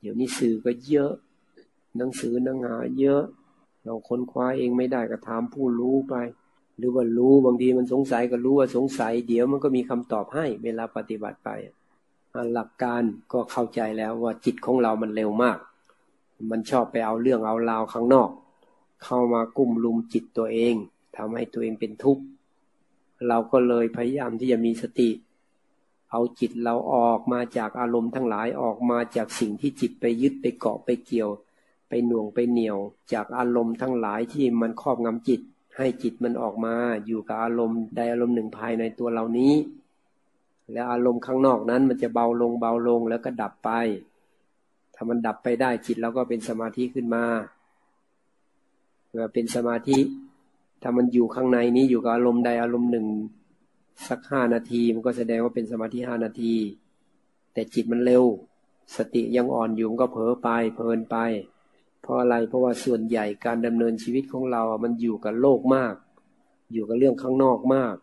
[0.00, 1.12] เดี๋ยวนี้สื่อก็เยอะ
[1.96, 3.22] หนังสือหนังหาเยอะ
[3.84, 6.14] เราค้นคว้าเองไม่ได้ก็ถามผู้รู้ไป
[6.76, 11.50] หรือว่ารู้บางทีมันสงสัยก็รู้ว่าสงสัย เดี๋ยวมันก็มีคำตอบให้เวลาปฏิบัติไป
[12.54, 13.02] หลักการ
[13.32, 15.58] ก็เข้าใจแล้วว่าจิตของเรามันเร็วมาก
[16.50, 18.30] มันชอบไปเอาเรื่องเอาราวข้างนอก
[19.04, 20.74] เข้ามากุ้มลุมจิตตัวเอง
[21.16, 22.22] ทำให้ตัวเองเป็นทุกข์
[23.28, 25.10] เราก็เลยพยายามที่จะมีสติ
[26.10, 31.30] เอาจิตเราออกมาจากอารมณ์ทั้งหลายออกมาจากสิ่งที่จิตไปยึดไปเกาะไปเกี่ยว
[31.88, 32.78] ไปหน่วงไปเหนี่ยว
[33.12, 35.40] จากอารมณ์ทั้งหลายที่มันครอบงำจิต
[35.76, 36.74] ให้จิตมันออกมา
[37.06, 39.54] อยู่กับอารมณ์ใดอารมณ์หนึ่งภายในตัวเรานี้
[40.72, 43.70] แล้วอารมณ์ข้างนอกนั้นมันจะเบาลงเบาลงแล้วก็ดับไป
[44.94, 47.24] ถ้ามันดับไปได้จิตเราก็เป็นสมาธิขึ้นมา
[49.10, 49.98] เมื่อเป็นสมาธิ
[50.82, 53.06] ถ้ามันอยู่ข้างในนี้อยู่กับอารมณ์ใดอารมณ์หนึ่ง
[54.08, 56.54] สักห้านาทีมันก็แสดงว่าเป็นสมาธิห้านาที
[57.52, 58.24] แต่จิตมันเร็ว
[58.96, 61.16] สติยังอ่อนอยู่มันก็เผลอไปเพลินไป
[62.02, 65.94] เพราะอะไรเพราะว่าส่วนใหญ่การดำเนินชีวิตของเรามันอยู่กับโลกมาก
[66.72, 67.94] อยู่กับเรื่องข้างนอกมาก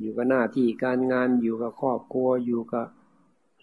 [0.00, 2.86] อยู่กับหน้าที่การงานอยู่กับครอบครัวอยู่กับ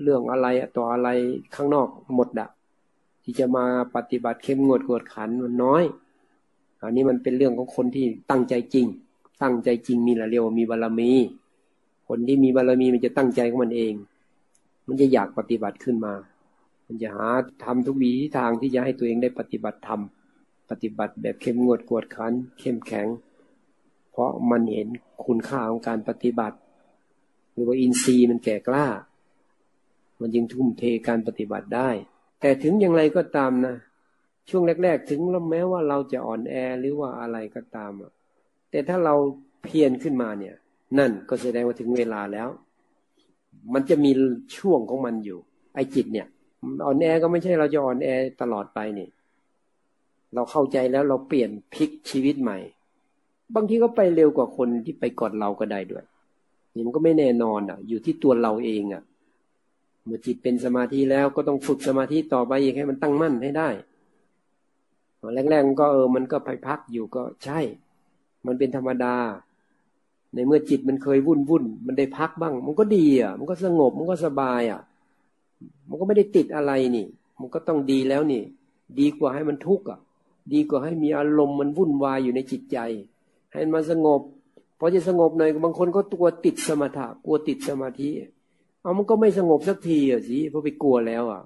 [0.02, 0.48] เรื่องอะไร
[0.78, 1.10] ต่ออะไร
[1.56, 2.50] ข้างนอกหมดอะ
[3.24, 3.66] ที่จะมา
[3.96, 5.84] ปฏิบัติเข้มงวดกวดขันมันน้อย
[6.82, 8.88] อันนี้มันเป็นเรื่องของคนที่ตั้งใจจริง
[9.42, 11.12] ตั้งใจจริงนี่แหละเรียกว่ามีบารมี
[12.08, 13.94] คนที่มีบารมีมันจะตั้งใจของมันเอง
[14.88, 16.14] มันจะอยากปฏิบัติขึ้นมา
[16.88, 17.28] มันจะหา
[17.64, 20.02] ทำทุกวิธีทางที่จะให้ตัวเองได้ปฏิบัติธรรม
[20.70, 23.08] ปฏิบัติแบบเข้มงวดกวดขัน เข้มแข็ง
[24.12, 24.88] เพราะมันเห็น
[25.26, 26.58] คุณค่าของการปฏิบัติ
[27.54, 28.88] หรือว่าอินทรีย์มันแก่กล้า
[30.20, 31.90] มันจึงทุ่มเทการปฏิบัติได้
[32.40, 33.76] แต่ถึงอย่างไรก็ตามนะ
[34.50, 37.92] ช่วงแรก ๆ ถึงแล้วแม้ว่าเราจะอ่อนแอหรือว่าอะไรก็ตาม
[38.72, 39.16] แต่ถ้าเรา
[39.64, 40.56] เพียรขึ้นมาเนี่ย
[41.00, 42.50] นั่นก็แสดงว่าถึงเวลาแล้ว
[43.74, 44.12] มันจะมี
[44.58, 45.40] ช่วงของมันอยู่
[45.76, 46.28] ไอ้จิตเนี่ย
[46.86, 48.08] อ่อนแอก็ไม่ใช่เราจะอ่อนแอ
[48.42, 49.08] ตลอดไปนี่
[50.34, 52.58] เราเข้าใจแล้วเราเปลี่ยนพลิกชีวิตใหม่
[53.56, 56.04] บางทีก็ไปเร็วกว่าคนที่ไปก่อนเราก็ได้ด้วย
[56.76, 59.04] นี่มันก็ไม่แน่นอนอะ อยู่ที่ตัวเราเองอะ
[60.06, 63.70] เมื่อจิตเป็นสมาธิแล้วก็ต้องฝึกสมาธิต่อไปอีกให้มันตั้งมั่นให้ได้
[65.50, 67.60] แรกๆก็เออมันก็ไปพักอยู่ก็ใช่
[68.46, 69.16] มันเป็นธรรมดา
[70.34, 74.82] ในเมื่อจิตมันเคยวุ่นวุ่นมันได้พักบ้าง มันก็ดีอะ มันก็สงบมันก็สบายอะ
[75.90, 77.06] มันก็ไม่ได้ติดอะไรนี่
[77.40, 78.42] มันก็ต้องดีแล้วนี่
[79.00, 80.00] ดีกว่าให้มันทุกข์อะ
[80.54, 82.78] ดีกว่าให้มีอารมณ์มันวุ่นวายอยู่ในจิตใจ
[83.54, 84.22] ให้มันสงบ
[84.80, 88.10] พอจะสงบหน่อยบางคนก็ตัวติดสมถะกลัวติดสมาธิ
[88.82, 91.42] เอามันก็ไม่สงบสักทีอะสิเพราะไปกลัวแล้วอะ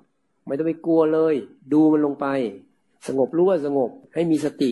[0.45, 1.35] ไม่ต้องไปกลัวเลย
[1.73, 2.27] ดูมันลงไป
[3.07, 4.71] สงบรู้ว่าสงบให้มีสติ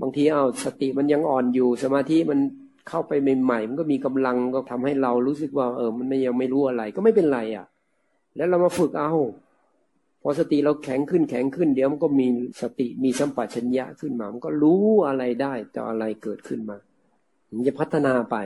[0.00, 2.38] บางทีเอาสติมันยังอ่อนอยู่ สมาธิมัน
[2.88, 7.66] เข้าไปใหม่ๆมันก็มีกำลังก็ทำให้เรารู้สึกว่า เออ มันไม่ยังไม่รู้อะไร ก็ไม่เป็นไรอะ
[8.36, 9.12] แล้วเรามาฝึกเอา
[10.22, 12.26] พอสติเราแข็งขึ้นแข็งขึ้น เดี๋ยวมันก็มี
[12.62, 16.76] สติมีสัมปชัญญะขึ้นมา มันก็รู้อะไรได้ต่ออะไรเกิดขึ้นมา
[17.54, 18.36] มันจะพัฒนาไป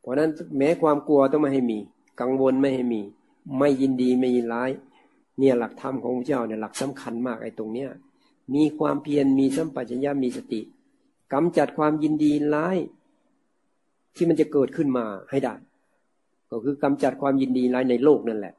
[0.00, 1.78] เพราะนั้นแม้ความกลัวต้องไม่ให้มี
[2.20, 3.02] กังวลไม่ให้มี
[3.58, 4.70] ไม่ยินดีไม่ยินร้าย
[5.38, 7.90] เนี่ยหลักธรรมของพระเจ้าเนี่ยหลักสำคัญมากไอ้ตรงเนี้ย
[8.54, 10.60] มีความเพียรมีสัมปชัญญะมีสติ
[11.32, 12.76] กำจัดความยินดีร้าย
[14.16, 15.54] ที่มันจะเกิดขึ้นมาให้ได้
[16.50, 18.54] ก็คือกำจัดความยินดีร้ายในโลกนั่นแหละ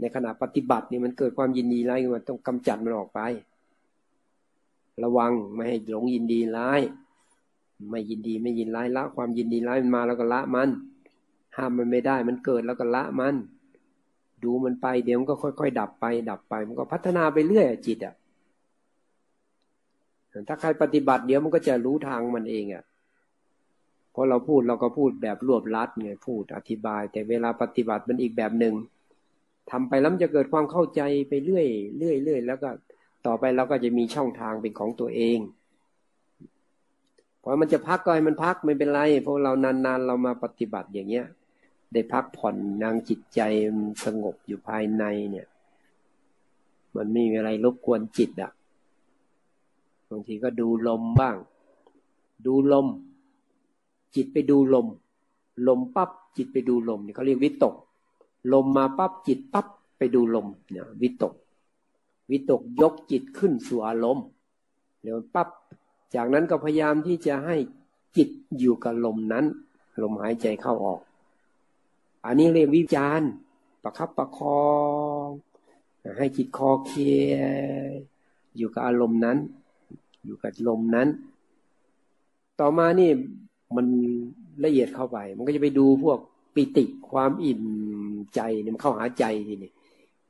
[0.00, 3.20] ในขณะปฏิบัตินี่มันเกิดความยินดีร้ายมันต้องกำจัดมันออกไป
[5.02, 6.80] ระวังไม่ให้หลงยินดีร้าย
[7.90, 10.70] ไม่ยินดีไม่ยินร้ายละ ความยินดีร้ายมันมาแล้วก็ละมัน
[11.56, 13.34] ห้ามมันไม่ได้ มันเกิดแล้วก็ละมัน
[14.44, 18.14] ดูมันไปเดี๋ยวมันก็ค่อยๆ ดับไป ดับไป มันก็พัฒนาไปเรื่อยจิตอะ
[20.48, 22.84] ถ้าใครปฏิบัติเดี๋ยวมันก็จะรู้ทางมันเองอะ
[24.12, 28.74] เพราะเราพูดเราก็พูดแบบรวบลัดไงพูดอธิบาย แต่เวลาปฏิบัติมันอีกแบบหนึ่ง
[29.70, 31.66] ทำไปแล้วจะเกิดความเข้าใจไปเรื่อย
[31.98, 32.68] เรื่อยเรื่อยแล้วก็
[33.26, 35.38] ต่อไปเราก็จะมีช่องทางเป็นของตัวเอง
[37.42, 41.26] พอมันจะพักก็ให้มันพักไม่เป็นไรเพราะเรานานๆเรามาปฏิบัติอย่างเงี้ย
[41.92, 43.40] ได้พักผ่อนนางจิตใจ
[44.04, 45.46] สงบอยู่ภายในเนี่ย
[46.96, 48.52] มันไม่มีอะไรรบกวนจิตอะ
[50.10, 51.36] บางทีก็ดูลมบ้าง
[52.46, 52.86] ดูลม
[54.14, 54.86] จิตไปดูลม
[55.68, 57.74] ลมปั๊บจิตไปดูลมเนี่ยเขาเรียกวิตก
[58.52, 59.66] ลมมาปั๊บจิตปั๊บ
[59.98, 61.34] ไปดูลมเนี่ยวิตก
[62.30, 64.26] วิตกยกจิตขึ้นสู่อารมณ์
[65.02, 65.48] เดี๋ยวปั๊บ
[66.14, 67.56] จากนั้นก็พยายามที่จะให้
[68.16, 68.28] จิต
[68.58, 69.44] อยู่กับลมนั้น
[70.02, 71.00] ลมหายใจเข้าออก
[72.26, 73.30] อันนี้เรียกวิจารณ์
[73.82, 74.64] ประคับประคอ
[75.24, 75.26] ง
[76.18, 77.34] ให้จิตคอเคลีย
[78.56, 79.38] อยู่กับอารมณ์นั้น
[80.24, 81.08] อยู่กับลมนั้น
[82.60, 83.10] ต่อมานี่
[83.76, 83.86] มัน
[84.64, 86.18] ละเอียดเข้าไป มันก็จะไปดูพวก
[86.54, 87.64] ปิติความอิ่ม
[88.34, 89.72] ใจเนี่ยมันเข้าหาใจทีนี่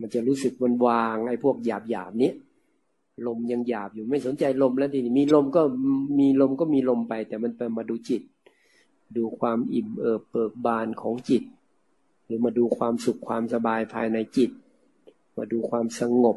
[0.01, 2.33] มันจะรู้สึกมันวางไอ้พวกหยาบหยาบนี้
[3.27, 5.63] ลมยังหยาบอยู่ไม่สนใจลมแล้วทีนี้มีลมก็
[6.19, 8.23] มีลมก็มีลมไป แต่มันไปมาดูจิต
[9.17, 11.43] ดูความอิ่มเอิบเบิกบานของจิต
[12.27, 14.51] หรือมาดูความสุขความสบายภายในจิต
[15.37, 16.37] มาดูความสงบ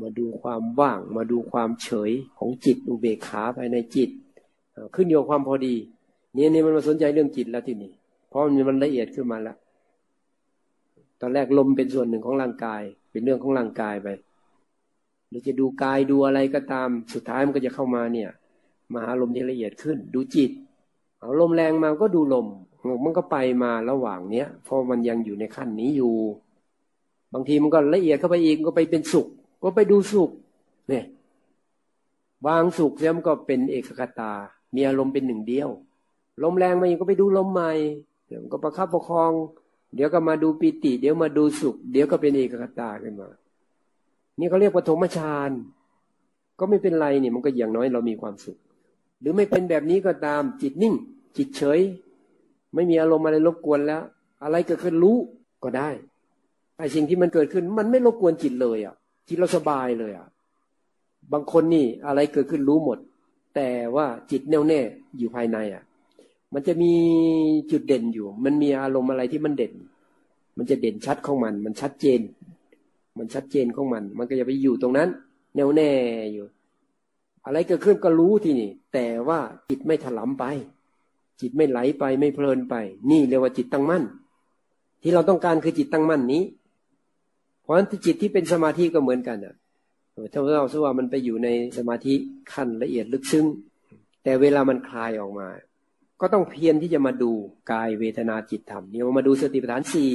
[0.00, 4.10] มาดูความว่าง มาดูความเฉยของจิตอุเบกขาภายในจิต
[4.94, 5.74] ขึ้นอยู่กับความพอดี
[6.36, 7.92] นี่นี่มันมาสนใจเรื่องจิตแล้วทีนี้
[8.28, 9.56] เพราะมันละเอียดขึ้นมาแล้ว
[11.20, 14.08] ตอนแรกลมเป็นส่วนหนึ่งของร่างกาย เป็นเรื่องของร่างกายไป
[15.28, 18.30] หรือจะดูกายดูอะไรก็ตาม สุดท้ายมันก็จะเข้ามาเนี่ย
[18.92, 20.50] มาหาลมที่ละเอียดขึ้น ดูจิต
[21.18, 22.46] เอาลมแรงมาก็ดูลม
[23.04, 26.14] มันก็ไปมาระหว่างเนี้ยเพราะมันยังอยู่ในขั้นนี้อยู่
[27.34, 29.26] บางทีมันก็ละเอียดเข้าไปอีกก็ไปเป็นสุข
[29.62, 30.30] ก็ไปดูสุข
[30.88, 31.04] เนี่ย
[32.46, 34.32] วางสุขแล้วมันก็เป็นเอกคตา
[34.74, 35.68] มีอารมณ์เป็นหนึ่งเดียว
[36.42, 37.72] ลมแรงมาอีกก็ไปดูลมใหม่
[38.26, 39.32] เดี๋ยวก็ประคับประคอง
[39.94, 43.28] เดี๋ยวก็มาดูปิติ เดี๋ยวมาดูสุข เดี๋ยวก็เป็นเอกคตาขึ้นมา
[44.38, 45.50] นี่เขาเรียกปฐมฌาน
[46.58, 48.58] ก็ไม่เป็นไรเนี่ยมันก็อย่างน้อยเรามีความสุข
[49.20, 50.94] หรือไม่เป็นแบบนี้ก็ตามจิตนิ่ง
[51.36, 51.80] จิตเฉย
[52.74, 54.02] ไม่มีอารมณ์อะไรรบกวนแล้ว
[54.42, 55.16] อะไรเกิดขึ้นรู้
[55.62, 55.88] ก็ได้
[56.78, 58.94] ไอ้สิ่งที่มันเกิดขึ้น มันไม่รบกวนจิตเลยอะ
[59.28, 60.26] จิตเราสบายเลยอะ
[61.32, 62.98] บางคนนี่อะไรเกิดขึ้นรู้หมด
[63.54, 64.80] แต่ว่าจิตแน่วแน่
[65.18, 65.82] อยู่ภายในอะ
[66.54, 66.92] มันจะมี
[67.70, 69.74] จุดเด่นอยู่ มันมีอารมณ์อะไรที่มันเด่น
[70.56, 72.20] มันจะเด่นชัดของมัน มันชัดเจน
[73.18, 75.08] มันชัดเจนของมัน มันก็จะไปอยู่ตรงนั้น
[75.54, 75.90] แน่วแน่
[76.32, 76.44] อยู่
[77.44, 79.38] อะไรเกิดขึ้นก็รู้ทีนี่แต่ว่า
[79.70, 80.44] จิตไม่ถลำไป
[81.40, 82.74] จิตไม่ไหลไปไม่เพลินไป
[83.10, 84.02] นี่เรียกว่าจิตตั้งมั่น
[85.02, 86.42] ที่เราต้องการคือจิตตั้งมั่นนี้
[87.62, 89.54] เพราะฉะนั้นจิตที่เป็นสมาธิก็เหมือนกันอะ
[90.32, 92.14] ถ้าเราสู้ว่ามันไปอยู่ในสมาธิ
[92.52, 93.46] ขั้นละเอียดลึกซึ้ง
[94.24, 95.48] แต่เวลามันคลายออกมา
[96.20, 97.30] ก็ต้องเพียรที่จะมาดู
[97.72, 100.12] กายเวทนาจิตธรรมนี่มาดูสติปัฏฐานสี่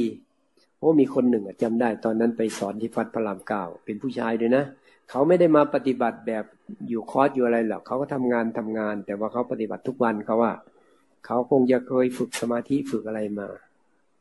[0.79, 4.65] โอ้มีคนหนึ่งจำได้ ตอนนั้นไปสอนที่ฟัดพระรามเก้าเป็นผู้ชายด้วยนะ
[5.09, 6.45] เขาไม่ได้มาปฏิบัติแบบ
[6.87, 10.51] อยู่คอร์สอยู่อะไรหรอกเขาก็ทำงานทำงาน แต่ว่าเขาปฏิบัติทุกวันเขาว่า
[11.25, 13.49] เขาคงจะเคยฝึกสมาธิฝึกอะไรมา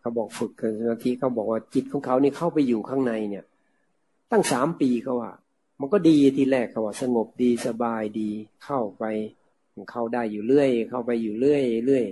[0.00, 3.44] เขาบอกฝึกสมาธิเขาบอกว่าจิตของเขานี่เข้าไปอยู่ข้างในเนี่ย
[4.30, 5.32] ตั้งสามปีเขาว่า
[5.80, 8.30] มันก็ดีทีแรกเขาว่า สงบดีสบายดี
[8.64, 9.04] เข้าไป
[9.90, 12.06] เข้าได้อยู่เรื่อย เข้าไปอยู่เรื่อยเรื่อย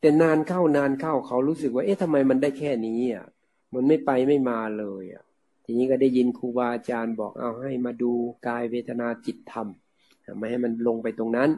[0.00, 3.26] แต่นานเข้านานเข้าเขารู้สึกว่า เอ๊ะทำไมมันได้แค่นี้อะ
[3.74, 5.24] มันไม่ไปไม่มาเลยอะ
[5.64, 8.12] ทีนี้ก็ได้ยินครูบาอาจารย์บอกเอาให้มาดู
[8.46, 9.66] กายเวทนาจิตธรรม
[10.38, 11.50] ไม่ให้มันลงไปตรงนั้น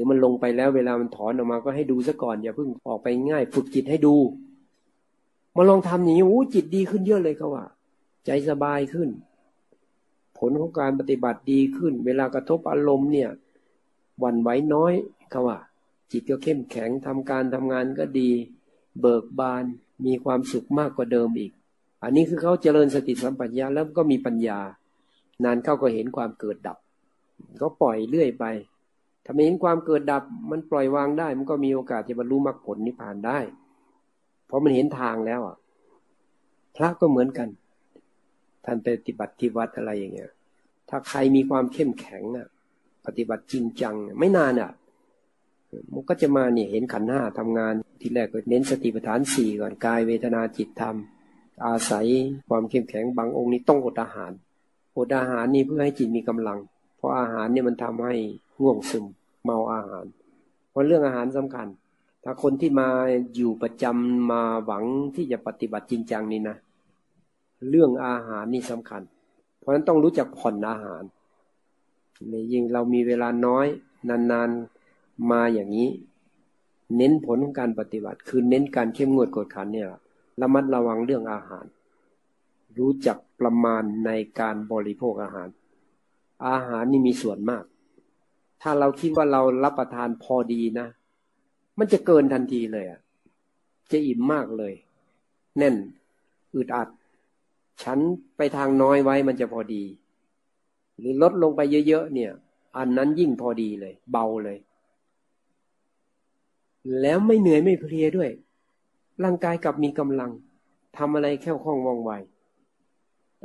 [0.00, 4.14] ดี๋ยวมันลงไปแล้วเวลามันถอนออกมาก็ให้ดูซะก่อนอย่าเพิ่งออกไปง่าย ฝึกจิตให้ดู
[5.56, 7.64] มาลองทำอย่างนี้โอ้จิตดีขึ้นเยอะเลยเขาว่า
[8.26, 9.08] ใจสบายขึ้น
[10.38, 13.30] ผลของการปฏิบัติดีขึ้น เวลากระทบอารมณ์เนี่ย
[14.22, 14.92] วันไหวน้อย
[15.30, 15.58] เขาว่า
[16.12, 18.30] จิตก็เข้มแข็งทำการทำงานก็ดี
[19.00, 19.64] เบิกบาน
[20.06, 21.52] มีความสุขมากกว่าเดิมอีก
[22.02, 24.58] อันนี้คือเขาเจริญสติสัมปชัญญะแล้วก็มีปัญญา
[25.44, 26.78] นานเข้าก็เห็นความเกิดดับ
[27.62, 28.44] ก็ปล่อยเรื่อยไป
[29.24, 33.38] ถ้าไม่เห็นความเกิดดับมันปล่อยวางได้ มันก็มีโอกาสจะบรรลุมรรคผลนิพพานได้
[34.46, 35.56] เพราะมันเห็นทางแล้วอะ
[36.76, 37.48] พระก็เหมือนกัน
[38.64, 40.30] ท่านไปปฏิบัติที่วัดอะไรอย่างเงี้ย
[40.88, 42.48] ถ้าใครมีความเข้มแข็งอะ
[43.06, 44.70] ปฏิบัติจริงจังไม่นานอะ
[45.92, 50.96] มันก็จะมาเนี่ยเห็นขันห้าทำงานที่แรกก็เน้นสติปัฏฐานสี่ก่อนกายเวทนาจิตธรรม
[51.66, 52.06] อาศัย
[52.48, 54.32] ความเข้มแข็งบางองค์นี้ต้องอดอาหาร
[54.98, 56.58] อดอาหารนี่เพื่อให้จิตมีกำลัง
[57.00, 58.14] เพราะอาหารเนี่ยมันทำให้
[58.60, 59.04] ง่วงซึม
[59.44, 60.04] เมาอาหาร
[60.70, 61.68] เพราะเรื่องอาหารสำคัญ
[62.24, 62.88] ถ้าคนที่มา
[63.34, 64.84] อยู่ประจำมาหวัง
[65.16, 66.56] ที่จะปฏิบัติจริงจังนี่นะ
[67.70, 69.02] เรื่องอาหารนี่สำคัญ
[69.58, 71.02] เพราะฉะนั้นต้องรู้จักผ่อนอาหาร
[72.28, 73.66] ในยิ่งเรามีเวลาน้อย
[74.08, 75.88] นานๆมาอย่างนี้
[76.96, 79.88] เน้นผลของการปฏิบัติ คือเน้นการเข้มงวดกดขันเนี่ย
[80.40, 81.64] ระมัดระวังเรื่องอาหาร
[82.78, 85.48] รู้จักประมาณในการบริโภคอาหาร
[86.46, 87.64] อาหารนี่มีส่วนมาก
[88.62, 90.86] ถ้าเราคิดว่าเรารับประทานพอดีนะ
[91.78, 93.00] มันจะเกินทันทีเลยอะ
[93.92, 94.74] จะอิ่มมากเลย
[95.58, 95.74] แน่น
[96.54, 96.88] อึดอัด
[97.82, 97.98] ฉัน
[98.36, 99.84] ไปทางน้อยไว้มันจะพอดี
[100.98, 102.30] หรือลดลงไปเยอะๆเนี่ย
[102.76, 104.58] อันนั้นยิ่งพอดีเลย เบาเลย
[107.00, 108.30] แล้วไม่เหนื่อยไม่เพลียด้วย
[109.24, 110.30] ร่างกายกลับมีกำลัง
[110.96, 112.12] ทำอะไรแค่คล่องว่องไว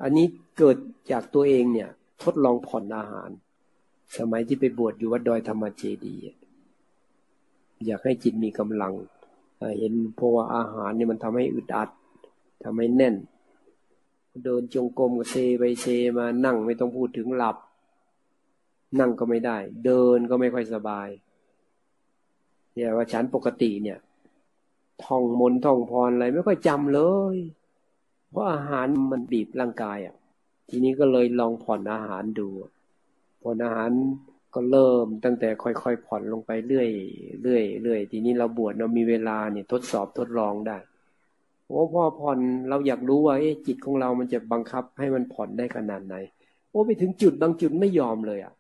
[0.04, 0.26] อันนี้
[0.58, 0.78] เกิด
[1.12, 1.90] จากตัวเองเนี่ย
[2.24, 3.30] ทดลองผ่อนอาหาร
[4.18, 6.16] สมัยที่ไปบวชอยู่วัดดอยธรรมเจดี
[7.86, 8.94] อยากให้จิตมีกำลัง
[9.80, 11.90] เห็นเพราะว่าอาหารเนี่ยมันทำให้อึดอัด
[12.64, 13.16] ทำให้แน่น
[14.44, 15.86] เดินจงกรมก็เซไปเซ
[16.18, 17.58] มานั่งไม่ต้องพูดถึงหลับ
[19.00, 21.08] นั่งก็ไม่ได้ เดินก็ไม่ค่อยสบาย
[22.74, 24.00] เนี่ยว่าฉันปกติเนี่ย
[25.04, 27.02] ท่องมนท่องพรอะไรไม่ค่อยจำเล
[27.36, 27.38] ย
[28.30, 30.16] เพราะอาหารมันบีบร่างกายอะ
[30.70, 32.48] ทีนี้ก็เลยลองผ่อนอาหารดู
[33.44, 33.92] ผ่อนอาหาร
[34.54, 36.90] ก็เริ่มตั้งแต่ค่อยๆ ผ่อนลงไปเรื่อย
[37.42, 40.78] เรื่อยเรื่อยทีนี้เราบวชเรามีเวลาเนี่ยทดสอบทดลองได้
[41.68, 42.40] โอ้พ่อผ่อน
[42.70, 46.16] เราอยากรู้ว่าเอ๊ะจิตของเรามันจะบังคับให้มันผ่อนได้ขนาดไหน
[46.70, 48.54] โอ้ไปถึงจุดบางจุดไม่ยอมเลยอะ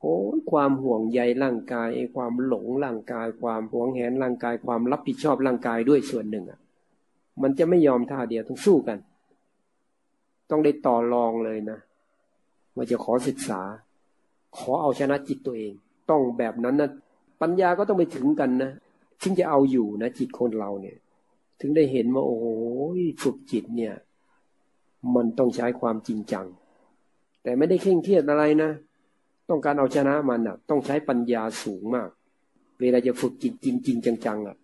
[0.00, 0.14] โอ้
[0.50, 6.60] ความห่วงใยร่างกายความหลงร่างกาย ความหวงแหนร่างกาย ความรับผิดชอบร่างกายด้วยส่วนหนึ่งอะ
[7.42, 8.98] มันจะไม่ยอมท่าเดียวต้องสู้กัน
[10.52, 11.78] ต้องได้ต่อรองเลยนะ
[12.74, 13.60] ว่าจะขอศึกษา
[14.58, 15.72] ขอเอาชนะจิตตัวเอง
[16.10, 16.90] ต้องแบบนั้นนะ
[17.42, 18.70] ปัญญาก็ต้องไปถึงกันนะ
[19.22, 20.96] ถึงจะเอาอยู่นะจิตคนเราเนี่ย
[21.60, 22.40] ถึงได้เห็นว่าโอ้
[22.98, 23.94] ยฝึกจิตเนี่ย
[25.14, 26.46] มันต้องใช้ความจริงจัง
[27.42, 28.70] แต่ไม่ได้เคร่งเครียดอะไรนะ
[29.48, 32.08] ต้องการเอาชนะมันอะ ต้องใช้ปัญญาสูงมาก
[32.80, 33.96] เวลาจะฝึกจิตจริงจริง
[34.26, 34.56] จังๆอะ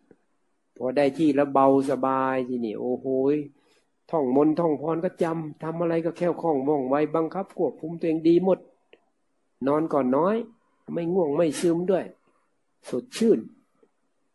[0.77, 3.07] พอได้ที่แล้วเบาสบายทีนี่โอ้โห
[4.11, 8.59] ท่องมนท่องพรก็จำทำอะไรก็แค่คล่องว่องไวบังคับควบคุมตัวเองดีหมด
[9.67, 10.37] นอนก่อนน้อย
[10.93, 12.05] ไม่ง่วงไม่ซึมด้วย
[12.89, 13.39] สดชื่น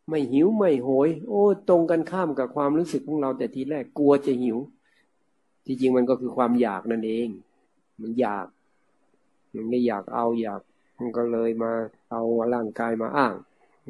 [0.08, 4.58] ไม่หิวไม่โหย โอ้ ตรงกันข้ามกับความรู้สึกของเราแต่ทีแรกกลัวจะหิว
[5.64, 7.28] ที่จริงมันก็คือความอยากนั่นเอง
[8.00, 8.46] มันอยาก
[9.54, 10.60] มันไม่อยากเอาอยาก
[10.98, 11.72] มันก็เลยมา
[12.10, 12.22] เอา
[12.54, 13.34] ร่างกายมาอ้าง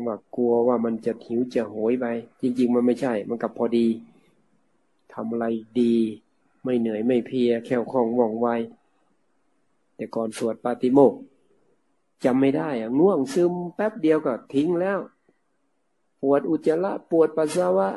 [0.07, 2.07] ว่ากลัวว่ามันจะหิวจะโหยไป
[2.41, 3.87] จริง ๆ มันไม่ใช่ มันกับพอดี
[5.15, 5.47] ทำอะไร
[5.81, 5.97] ดี
[6.65, 8.49] ไม่เหนื่อยไม่เพียแค่คล่องว่องไว
[9.97, 11.15] แต่ก่อนสวดปาติโมก
[12.25, 14.99] จำไม่ได้อะง่วงซึมแป๊บเดียวก็ทิ้งแล้ว
[16.23, 17.89] ปวดอุจจาระปวดปัสสาวะ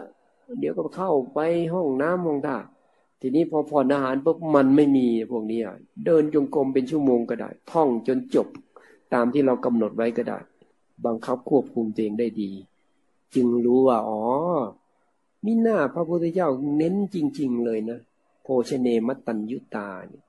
[0.59, 1.39] เดี๋ยวก็เข้าไป
[1.73, 2.57] ห้องน้ำห้องท่า
[3.19, 5.59] ทีนี้พอผ่อนอาหารปุ๊บมันไม่มีพวกนี้
[6.05, 8.47] เดินจงกรมเป็นชั่วโมงก็ได้ ท่องจนจบ
[9.13, 10.39] ตามที่เรากำหนดไว้ก็ได้
[11.05, 12.51] บังคับควบคุมตัวเองได้ดี
[13.35, 14.21] จึงรู้ว่า อ๋อ
[15.45, 17.99] มิหน้าพระพุทธเจ้าเน้นจริง ๆ เลยนะ
[18.43, 20.23] โภชเนมัตัญยุตาเนี่ย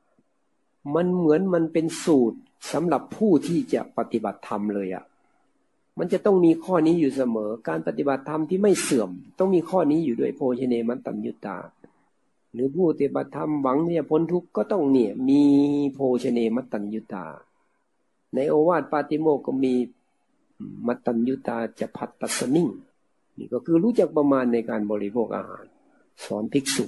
[0.95, 2.39] มันเหมือนมันเป็นสูตร
[2.73, 5.05] สำหรับผู้ที่จะปฏิบัติธรรมเลยอะ่ะ
[5.99, 11.57] มันจะต้องมีข้อนี้อยู่เสมอ การปฏิบัติธรรมที่ไม่เสื่อม ต้องมีข้อนี้อยู่ด้วยโภชเนมัตัญยุตา
[12.53, 15.43] หรือผู้ปฏิบัติธรรมหวังที่จะพ้นทุกข์ก็ต้องเนี่ย มี
[15.95, 17.27] โภชเนมัตตัญญุตา
[18.35, 19.75] ในโอวาทปาติโมกก็มี
[20.87, 22.69] มัตตัญญุตาจะพัดตัสนิ่ง
[23.39, 25.65] นี่ก็คือรู้จักประมาณในการบริโภคอาหาร
[26.25, 26.85] สอนภิกษุ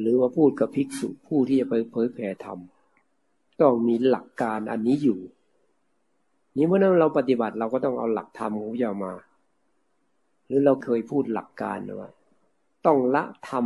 [0.00, 2.58] หรือว่าพูดกับภิกษุผู้ที่จะไปเผยแผ่ธรรม
[3.60, 5.18] ต้องมีหลักการอันนี้อยู่
[6.56, 9.12] นี่เมื่อนั้นเราปฏิบัติเราก็ต้องเอาหลักธรรมของพระเจ้ามา
[10.46, 12.10] หรือเราเคยพูดหลักการว่า
[12.86, 13.64] ต้องละธรรม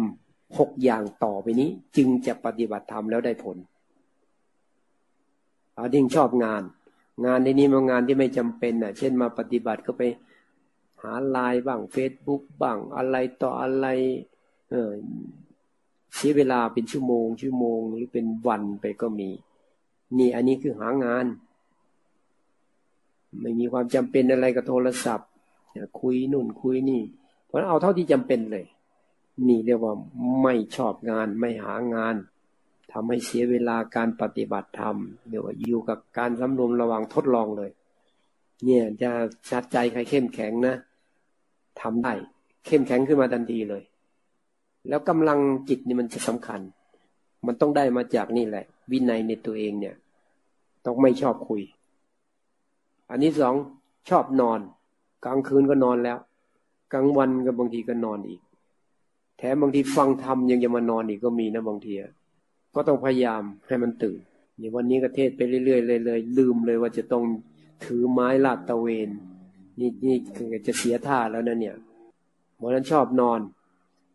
[0.59, 3.57] หกอย่างต่อไปนี้ จึงจะปฏิบัติธรรมแล้วได้ผล
[5.79, 6.63] อาดิ้งชอบงาน
[7.27, 13.87] งานในนี้มันงานที่ไม่จำเป็นอะ เช่นมาปฏิบัติก็ไปาไลน์บ้างเฟซบุ๊กบ้างอะไรต่ออะไร
[14.71, 14.91] เออ
[16.15, 19.31] เสียเวลาเป็นชั่วโมง ชั่วโมงหรือเป็นวันไปก็มี
[20.19, 21.27] นี่อันนี้คือหางาน
[23.41, 25.29] ไม่มีความจำเป็นอะไรกับโทรศัพท์
[26.01, 27.03] คุยนู่นคุยนี่
[27.47, 28.67] เพราะเอาเท่าที่จำเป็นเลย
[29.49, 29.95] นี่เรียกว่า
[30.43, 32.17] ไม่ชอบงานไม่หางาน
[32.93, 34.97] ทำให้เสียเวลาการปฏิบัติธรรม
[35.29, 37.71] เรียกว่าอยู่กับการสำรวมระวังทดลองเลย
[38.65, 39.11] เนี่ยจะ
[39.51, 40.77] ชัดใจใครเข้มแข็งนะ
[41.81, 42.13] ทำได้
[42.67, 43.83] เข้มแข็งขึ้นมาทันทีเลย
[44.89, 46.61] แล้วกำลังจิตนี่มันจะสำคัญ
[47.47, 49.95] มันต้องได้มาจากนี่แหละ วินัยในตัวเองเนี่ย
[50.85, 51.63] ต้องไม่ชอบคุย
[53.11, 53.55] อันนี้สอง
[54.11, 54.61] ชอบนอน
[55.25, 56.19] กลางคืนก็นอนแล้ว
[56.93, 58.41] กลางวันก็บางทีก็นอนอีก
[59.39, 61.95] แถมบางทีฟังธรรมยังจะมานอนอีกก็มีนะบางที
[62.75, 64.19] ก็ต้องพยายามให้มันตื่น
[64.59, 67.25] อย่างวันนี้ก็เทศไปเรื่อยๆเลยเลยลืมเลยว่าจะต้อง
[67.85, 69.11] ถือไม้ลาดตะเวน
[69.79, 70.17] นี่นี่
[70.67, 71.77] จะเสียท่าแล้วนะเนี่ย
[72.57, 73.41] เพราะนั้นชอบนอน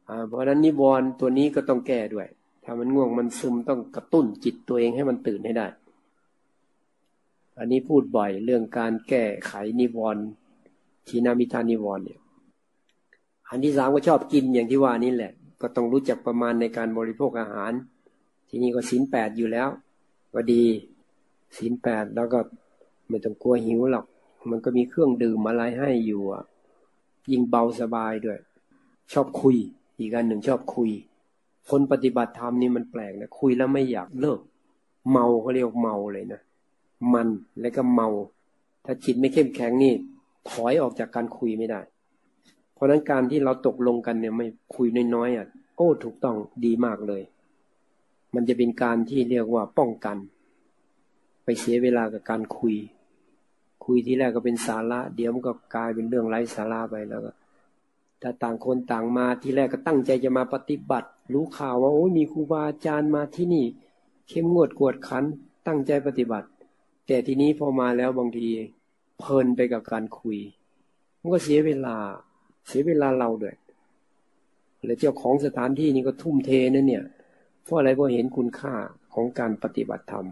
[0.09, 2.27] อ่าเพราะนั้นนิวรณ์ตัวนี้ก็ต้องแก้ด้วย
[2.63, 5.67] ถ้ามันง่วงมันซึมต้องกระตุ้นจิตตัวเองให้มันตื่นให้ได้
[7.57, 10.23] อันนี้พูดบ่อยเรื่องการแก้ไขนิวรณ์
[11.07, 12.19] ทีนามิทานิวรณ์เนี่ย
[13.49, 15.31] อันที่สามก็ชอบกินอย่างที่ว่านี่แหละ
[15.61, 17.71] ก็ต้องรู้จักประมาณในการบริโภคอาหาร
[18.49, 19.69] ทีนี้ก็ศีลแปดอยู่แล้ว
[20.33, 20.63] ก็ดี
[21.57, 22.39] ศีลแปดแล้วก็
[23.09, 24.05] ไม่ต้องกลัวหิวหรอก
[24.49, 26.43] มันก็มีเครื่องดื่มอะไรให้อยู่อะ
[27.31, 28.39] ยิ่งเบาสบายด้วย
[29.13, 29.55] ชอบคุย
[29.99, 30.89] อีกอันหนึ่งชอบคุย
[31.69, 34.39] คนปฏิบัติธรรมนี่มันแปลกนะคุยแล้วไม่อยากเลิก
[35.11, 36.41] เมาเขาเรียกเมาเลยนะ
[37.13, 37.27] มัน
[37.61, 38.07] แล้วก็เมา
[38.85, 39.93] ถ้าจิตไม่เข้มแข็งนี่
[40.49, 41.81] ถอยออกจากการคุยไม่ได้
[42.73, 46.35] เพราะนั้นการที่เราตกลงกันเนี่ยไม่คุยน้อยๆอะโอ้ถูกต้อง
[46.65, 47.21] ดีมากเลย
[48.35, 50.17] มันจะเป็นการที่เรียกว่าป้องกัน
[51.43, 52.75] ไปเสียเวลากับการคุย
[53.85, 57.31] คุยที่แรกก็เป็นสาระ เดี๋ยวมันก็กลายเป็นเรื่องไร้สาระไปแล้วก็
[58.21, 63.65] ถ้าต่างคนต่างมาที่แรกก็ตั้งใจจะมาปฏิบัติ รู้ข่าวว่าโอ้ยมีครูบาอาจารย์มาที่นี่
[64.29, 65.23] เข้มงวดกวดขัน
[65.67, 66.47] ตั้งใจปฏิบัติ
[67.07, 68.47] แต่ทีนี้พอมาแล้วบางที
[69.19, 70.39] เพลินไปกับการคุย
[71.19, 71.95] มันก็เสียเวลา
[72.67, 73.55] เสียเวลาเราด้วย
[74.85, 77.03] แล้วเจ้าของสถานที่นี่ก็ทุ่มเทนั่นเนี่ย
[77.63, 78.73] เพราะอะไรเพราะเห็นคุณค่า
[79.13, 80.27] ของการปฏิบัติธรรม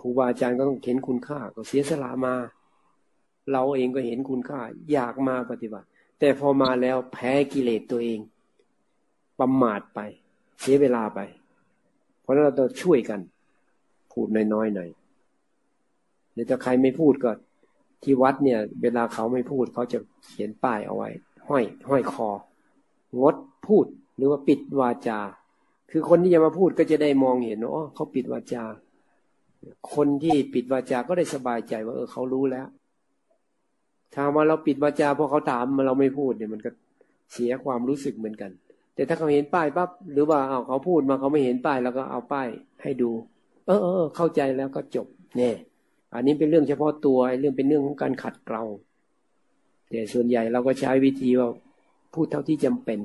[0.00, 2.34] ครูบาอาจารย์ก็ต้องเห็นคุณค่า ก็เสียสละมา
[3.52, 4.60] เราเองก็เห็นคุณค่า
[4.92, 5.86] อยากมาปฏิบัติ
[6.18, 8.20] แต่พอมาแล้วแพ้กิเลสตัวเอง
[9.38, 10.00] ประมาทไป
[10.60, 11.20] เสียเวลาไป
[12.20, 13.20] เพราะนั้นเราต้องช่วยกัน
[14.12, 14.88] พูดน้อยๆหน่อย
[16.32, 17.30] เดี๋ยวถ้าใครไม่พูดก็
[18.02, 21.08] ที่วัดเนี่ย เวลาเขาไม่พูดเขาจะเขียนป้ายเอาไว้
[21.48, 22.30] ห้อย ห้อยคอ
[23.20, 23.34] งด
[23.66, 23.86] พูด
[24.16, 25.20] หรือว่าปิดวาจา
[25.90, 28.64] คือคนที่จะมาพูดก็จะได้มองเห็นว่าเขาปิดวาจา
[29.94, 32.66] คนที่ปิดวาจาก็ได้สบายใจว่า เออเขารู้แล้ว
[34.14, 36.70] ถ้าว่าเราปิดวาจาเพราะเขาถามมาเราไม่พูดเนี่ยมันก็
[37.32, 38.50] เสียความรู้สึกเหมือนกัน
[38.94, 42.48] แต่ถ้าเขาเห็นป้ายปั๊บหรือว่าเอาเขาพูดมาเขาไม่เห็นป้ายแล้วก็เอาป้าย
[42.82, 43.10] ให้ดู
[43.66, 45.06] เออเออเข้าใจแล้วก็จบ
[45.36, 45.54] เนี่ย
[46.14, 48.64] อันนี้เป็นเรื่องเฉพาะตัวเรื่องเป็นเรื่องของการขัดเกลา
[49.90, 51.48] แต่ส่วนใหญ่เราก็ใช้วิธีว่า
[52.14, 52.98] พูดเท่าที่จำเป็น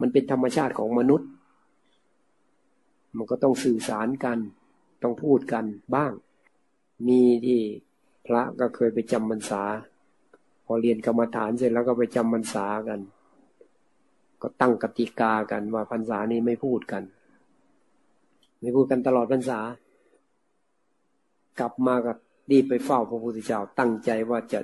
[0.00, 1.28] มันเป็นธรรมชาติของมนุษย์
[3.16, 4.38] มันก็ต้องสื่อสารกัน
[5.02, 6.12] ต้องพูดกันบ้าง
[7.08, 7.60] มีที่
[8.26, 9.62] พระก็เคยไปจำพรรษา
[10.64, 13.00] พอเรียนกรรมฐานเสร็จแล้วก็ไปจำพรรษากัน
[14.42, 17.02] ก็ตั้งกติกากันว่าพรรษานี้ไม่พูดกัน
[18.60, 19.60] ไม่พูดกันตลอดพรรษา
[21.58, 22.16] กลับมากับ
[22.50, 24.60] รีบไปเฝ้าพระพุทธเจ้าตั้งใจว่าจะ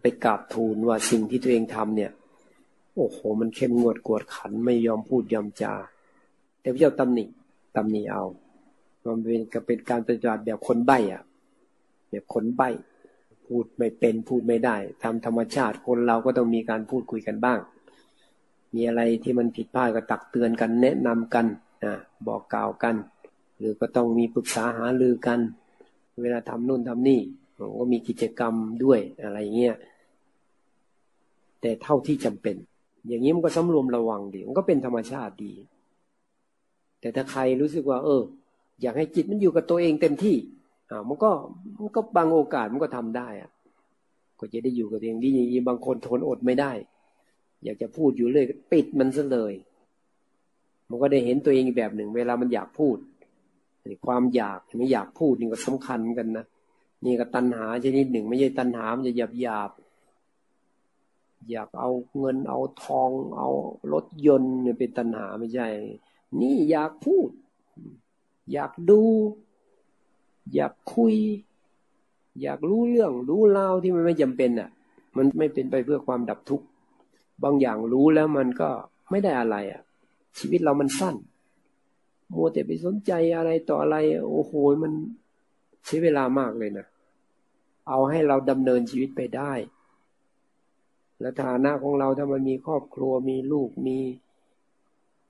[0.00, 2.12] ไปกราบทูลว่าสิ่งที่ตัวเองทำเนี่ย
[2.94, 5.74] โอ้โห มันเข้มงวดกวดขันไม่ยอมพูดยอมจา
[6.60, 7.24] แต่พระเจ้าตำหนิ
[7.76, 8.24] ตำหนิเอา
[9.06, 11.22] มันเป็นก็เป็นการปฏิบัติแบบคนใบ้อะ
[12.10, 12.68] แบบคนใบ้
[13.46, 17.58] พูดไม่เป็นพูดไม่ได้ทำธรรมชาติคนเราก็ต้องมีการพูดคุยกันบ้าง
[18.74, 21.46] มีอะไรที่มันผิดพลาดก็ตักเตือนกันแนะนำกัน
[21.84, 21.94] นะ
[22.26, 22.96] บอกกล่าวกัน
[23.58, 25.40] หรือก็ต้องมีปรึกษาหารือกัน
[26.22, 27.20] เวลาทำนู่นทำนี่
[27.78, 28.54] ก็มีกิจกรรม
[28.84, 29.76] ด้วยอะไรเงี้ย
[31.60, 32.56] แต่เท่าที่จำเป็น
[33.08, 35.52] อย่างนี้มันก็สำรวมระวังดีมันก็เป็นธรรมชาติดี
[37.00, 38.22] แต่ถ้าใครรู้สึกว่า เออ
[38.82, 40.36] อยากให้จิตมันอยู่กับตัวเองเต็มที่
[40.90, 41.30] อ่ามันก็
[41.80, 43.50] มันก็บางโอกาสมันก็ทำได้อะ
[44.38, 46.72] ก็จะได้อยู่กับตัวเองดีอย่างนี้บางคนทนอดไม่ได้
[47.64, 49.54] อยากจะพูดอยู่เลยปิดมันซะเลย
[50.90, 52.96] มันก็ได้เห็นตัวเองแบบหนึ่ง เวลามันอยากพูด
[54.06, 56.46] ความอยากไม่อยากพูดนี่ก็สำคัญกันนะ
[57.04, 59.70] นี่ก็ตัณหาชนิดหนึ่ง ไม่ใช่ตัณหามันจะหยาบหยาบ
[61.50, 63.48] อยากเอาเงินเอาทอง เอา
[63.92, 65.68] รถยนต์เนี่ยเป็นตัณหาไม่ใช่
[66.40, 67.28] นี่อยากพูด
[68.52, 69.02] อยากดู
[70.54, 71.14] อยากคุย
[72.42, 74.70] อยากรู้เรื่อง รู้เล่าที่มันไม่จำเป็นอะ
[75.16, 76.66] มันไม่เป็นไปเพื่อความดับทุกข์
[77.44, 78.68] บางอย่างรู้แล้วมันก็
[79.10, 79.82] ไม่ได้อะไรอะ
[80.38, 81.16] ชีวิตเรามันสั้น
[82.34, 83.96] มัวแต่ไปสนใจอะไรต่ออะไร
[84.30, 84.92] โอ้โหมัน
[85.86, 86.86] ใช้เวลามากเลยนะ
[87.88, 89.52] เอาให้เราดำเนินชีวิตไปได้
[91.20, 93.98] และฐานะของเราถ้ามันมีครอบครัวมีลูกมี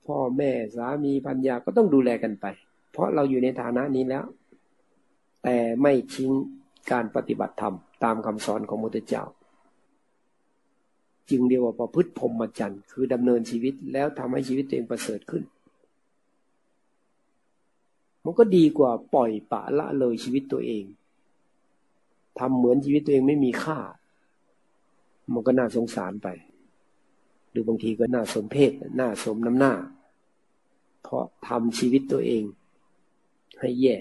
[0.07, 2.45] พ่อแม่สามีพัญญาก็ต้องดูแลกันไป
[2.97, 4.25] เพราะเราอยู่ในฐานะนี้แล้ว
[5.43, 6.31] แต่ไม่ทิ้ง
[6.91, 9.23] การปฏิบัติธรรม ตามคำสอนของมุตเจ้า
[11.29, 15.43] จึงเรียกว่าประพฤติพรหมจรรย์คือดำเนินชีวิตแล้วทำให้ชีวิตตัวเองประเสริฐขึ้น
[18.23, 20.83] มันก็ดีกว่าปล่อยปะละเลยชีวิตตัวเอง
[22.39, 23.79] ทำเหมือนชีวิตตัวเองไม่มีค่า
[25.33, 26.27] มันก็น่าสงสารไป
[27.49, 29.73] หรือบางทีก็น่าสมเพชน่าสมน้ำหน้า
[31.03, 32.45] เพราะทำชีวิตตัวเอง
[33.59, 33.95] ให้แย่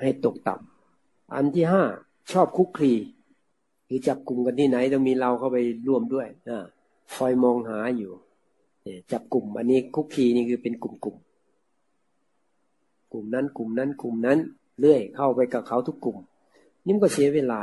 [0.00, 1.84] ให้ตกต่ำอันที่ห้า
[2.32, 2.92] ชอบคุกคี
[3.86, 5.58] หรือจับกลุ่มกันที่ไหนต้องมีเราเข้าไป
[5.88, 6.64] ร่วมด้วยอ่า
[7.14, 8.12] คอยมองหาอยู่
[9.12, 11.30] จับกลุ่ม อันนี้คุกคีนี่คือเป็นกลุ่มๆ
[13.12, 14.38] กลุ่มนั้นกลุ่มนั้นกลุ่มนั้น
[14.80, 16.18] เรื่อยเข้าไปกับเขาทุกกลุ่ม
[16.84, 17.60] นี่มันก็เสียเวลา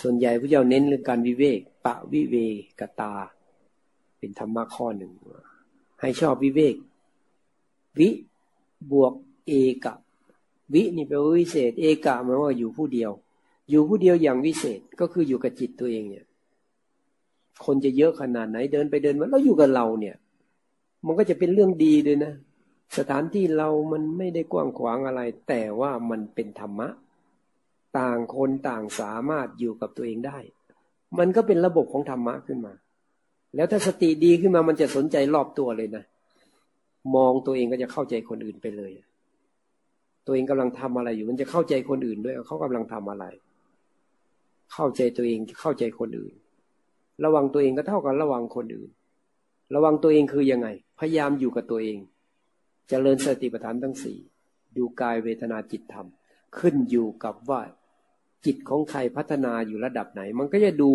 [0.00, 2.36] ส่วนใหญ่พระเจ้าเน้นเรื่องการวิเวก ปะวิเว
[2.80, 3.12] กตา
[4.18, 5.12] เป็นธรรมะข้อหนึ่ง
[6.00, 6.76] ให้ชอบวิเวก
[7.98, 8.08] วิ
[8.92, 9.12] บวก
[9.46, 9.52] เอ
[9.84, 9.94] กะ
[10.74, 13.10] วินี่แปลว่าวิเศษ เอกะหมายว่าอยู่ผู้เดียว
[13.70, 16.24] อยู่ผู้เดียวอย่างวิเศษก็คืออยู่กับจิตตัวเองเนี่ย
[17.64, 20.16] คนจะเยอะขนาดไหนเดินไปเดินมาแล้วอยู่กับเราเนี่ย
[21.06, 22.32] มันก็จะเป็นเรื่องดีด้วยนะ
[22.98, 26.88] สถานที่เรามันไม่ได้กว้างขวางอะไร แต่ว่ามันเป็นธรรมะ
[27.98, 30.38] ต่างคนต่างสามารถอยู่กับตัวเองได้
[31.18, 32.74] มันก็เป็นระบบของธรรมะขึ้นมา
[33.56, 36.04] แล้วถ้าสติดีขึ้นมามันจะสนใจรอบตัวเลยนะ
[37.14, 38.92] มองตัวเองก็จะเข้าใจคนอื่นไปเลย
[40.26, 43.24] ตัวเองกำลังทำอะไรอยู่ มันจะเข้าใจคนอื่นด้วยเขากำลังทำอะไร
[44.72, 46.34] เข้าใจตัวเองเข้าใจคนอื่น
[47.24, 48.90] ระวังตัวเองก็เท่ากับระวังคนอื่น
[49.74, 50.68] ระวังตัวเองคือยังไง
[50.98, 52.08] พยายามอยู่กับตัวเองจ
[52.88, 54.18] เจริญสติปัฏฐานทั้งสี่
[54.76, 56.06] ดูกายเวทนาจิตธรรม
[56.58, 57.60] ขึ้นอยู่กับว่า
[58.44, 60.90] จิตของใครพัฒนาอยู่ระดับไหน มันก็จะดู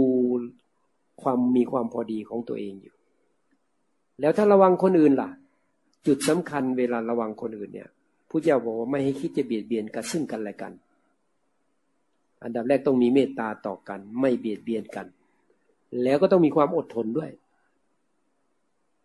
[1.21, 2.95] ความมีความพอดีของตัวเองอยู่
[4.21, 5.29] แล้วถ้าระวังคนอื่นล่ะ
[6.07, 7.89] จุดสำคัญเวลาระวังคนอื่นเนี่ย
[8.29, 10.73] ผู้เจ้าบอกว่าไม่ให้คิดจะเบียดเบียนกันซึ่งกันและกัน
[12.43, 15.07] อันดับแรกต้องมีเมตตาต่อกัน ไม่เบียดเบียนกัน
[16.03, 17.31] แล้วก็ต้องมีความอดทนด้วย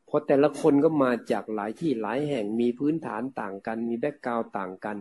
[0.06, 4.96] เพราะแต่ละคนก็มาจากหลายที่หลายแห่งมีพื้นฐานต่างกัน มี background ต่างกัน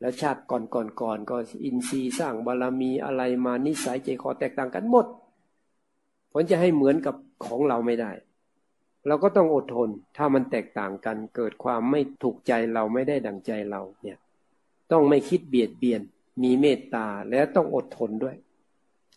[0.00, 5.06] แล้วชาติก่อนก่อนก่อนก็อินทรีย์สร้างบารมีอะไรมานิสัยใจคอแตกต่างกันหมด
[6.32, 7.14] ผลจะให้เหมือนกับ
[7.44, 8.10] ของเราไม่ได้
[9.06, 14.18] เราก็ต้องอดทน ถ้ามันแตกต่างกัน เกิดความไม่ถูกใจเราไม่ได้ดังใจเราเนี่ย
[14.92, 16.00] ต้องไม่คิดเบียดเบียน
[16.42, 18.36] มีเมตตาแล้วต้องอดทนด้วย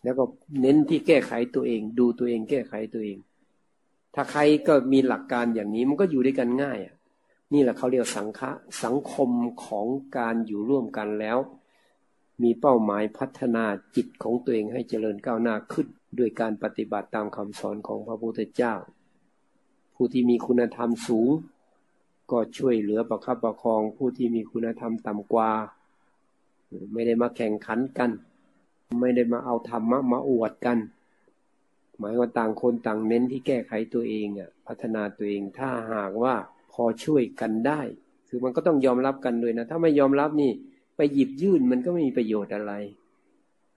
[0.04, 0.24] แล้วก็
[0.60, 3.18] เน้นที่แก้ไขตัวเอง ดูตัวเองแก้ไขตัวเอง
[4.14, 6.94] ถ้าใครก็มีหลักการอย่างนี้มันก็อยู่ด้วยกันง่ายอะ
[7.52, 8.50] นี่แหละเขาเรียกสังฆะ
[8.84, 9.30] สังคม
[9.64, 9.86] ของ
[10.18, 11.38] การอยู่ร่วมกันแล้ว
[12.42, 13.64] มีเป้าหมายพัฒนา
[13.96, 15.86] จิตของตัวเองให้เจริญก้าวหน้าขึ้น
[16.18, 18.74] ด้วยการปฏิบัติตามคำสอนของพระพุทธเจ้า
[20.00, 21.30] ผู้ที่มีคุณธรรมสูง
[22.30, 25.50] ก็ช่วยเหลือประคับประคองผู้ที่มีคุณธรรมต่ำกว่า
[26.92, 28.10] ไม่ได้มาแข่งขันกัน
[29.00, 30.78] ไม่ได้มาเอาธรรมะมาอวดกัน
[31.98, 36.34] หมายว่าต่างคนต่างเน้นที่แก้ไขตัวเองอะพัฒนาตัวเองถ้าหากว่า
[36.72, 37.80] พอช่วยกันได้
[38.28, 40.50] คือมันก็ต้องยอมรับกันด้วยนะ ถ้าไม่ยอมรับนี่
[40.96, 42.72] ไปหยิบยื่นมันก็ไม่มีประโยชน์อะไร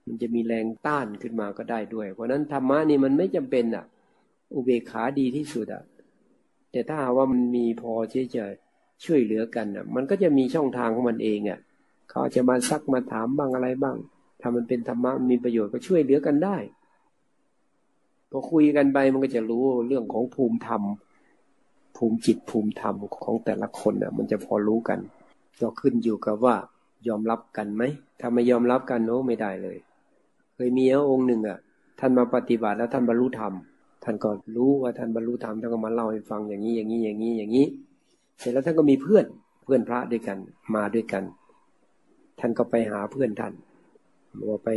[0.06, 3.84] มันจะมีแรงต้านขึ้นมาก็ได้ด้วย เพราะนั้นธรรมะนี่มันไม่จำเป็นอะ
[4.54, 5.82] อุเบกขาดีที่สุดอะ
[6.72, 8.44] แต่ถ้าว่ามันมีพอที่จะ
[9.04, 11.58] ช่วยเหลือกันอะ มันก็จะมีช่องทางของมันเองอะ
[12.10, 13.96] เขาจะมาซักมาถามบ้างอะไรบ้าง
[14.40, 16.56] ถ้ามันเป็นธรรมะมีประโยชน์ก็ช่วยเหลือกันได้
[18.30, 20.82] พอคุยกันไปมันก็จะรู้เรื่องของภูมิธรรม
[21.96, 22.94] ภูมิจิตภูมิธรรม
[23.24, 24.98] ของแต่ละคนอะ มันจะพอรู้กัน
[25.60, 26.56] ก็ขึ้นอยู่กับว่า
[27.08, 27.82] ยอมรับกันไหม
[28.20, 29.78] ถ้าไม่ยอมรับกันโน้ไม่ได้เลย
[30.54, 31.58] เคยมีองค์หนึ่งอะ
[32.00, 33.52] ท่านมาปฏิบัติแล้วท่านบรรลุธรรม
[34.02, 37.66] ท่านก็รู้ว่าท่านบรรลุธรรมท่านก็มาเล่าให้ฟังอย่างนี้อย่างนี้อย่างนี้อย่างนี้
[38.38, 39.26] เสร็จแล้วท่านก็มีเพื่อน
[39.64, 40.38] เพื่อนพระด้วยกัน
[40.74, 41.24] มาด้วยกัน
[42.40, 43.52] ท่านก็ไปหาเพื่อนท่าน
[44.48, 44.68] บอกไป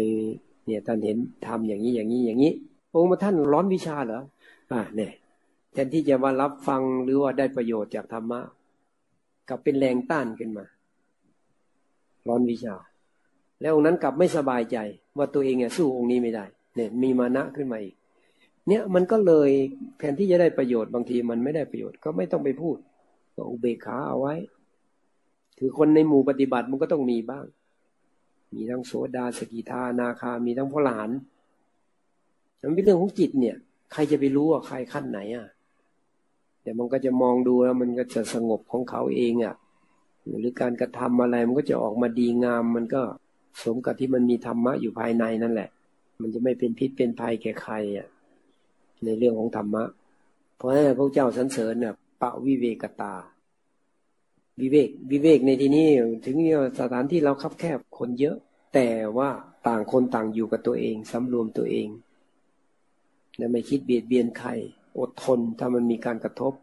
[0.66, 1.18] เนี่ยท่านเห็น
[1.48, 2.54] ทำอย่างนี้อย่างนี้อย่างนี้
[2.94, 4.22] องค์มาท่านร้อนวิชาเหรอ
[4.72, 5.12] อ่าเนี่ย
[5.74, 8.42] แทนที่จะมารับฟังหรือว่าได้ประโยชน์จากธรรมะ
[9.50, 10.66] กลับเป็นแรงต้านขึ้นมา
[12.28, 12.76] ร้อนวิชา
[13.62, 14.78] แล้วองค์นั้นกลับไม่สบายใจ
[15.18, 16.46] ว่าตัวเองเนี่ยสู้องค์นี้ไม่ได้
[16.76, 17.96] เนี่ยมีมานะขึ้นมาอีก
[18.68, 19.50] เนี่ยมันก็เลย
[19.98, 22.78] แทนที่จะได้ประโยชน์บางทีมันไม่ได้ประโยชน์ก็ไม่ต้องไปพูด
[23.36, 24.36] ก็อุเบกขาเอาไว้
[25.58, 27.46] ถือคนในหมู่ปฏิบัติมันก็ต้องมีบ้าง
[28.54, 31.10] มีทั้งโสดาสกิทานาคา มีทั้งพลาน
[32.62, 33.56] มันเป็นเรื่องของจิตเนี่ย
[33.94, 35.48] ใครจะไปรู้ว่าใครขั้นไหนอะ
[36.62, 39.56] แต่มันก็จะมองดูแล้วมันก็จะสงบของเขาเองอะ่ะ
[40.40, 43.02] หรือการกระทำอะไรมันก็จะออกมาดีงาม มันก็
[43.64, 45.70] สมกับที่มันมีธรรมะอยู่ภายในนั่นแหละ
[46.22, 48.08] มันจะไม่เป็นพิษเป็นภัยแก่ใครอะ
[49.04, 49.84] ในเรื่องของธรรมะ
[50.58, 53.14] เพราะฉะนั้นพระเจ้าสรรเสริญเนี่ยปะวิเวกตา
[54.60, 55.88] วิเวก วิเวกในที่นี้
[56.26, 56.38] ถึง
[56.80, 58.38] สถานที่เราคับแคบคนเยอะ
[58.74, 59.30] แต่ว่า
[59.68, 61.88] ต่างคนต่างอยู่กับตัวเองสำรวมตัวเอง
[63.38, 64.50] และไม่คิดเบียดเบียนใคร
[65.00, 66.54] อดทนถ้ามันมีการกระทบ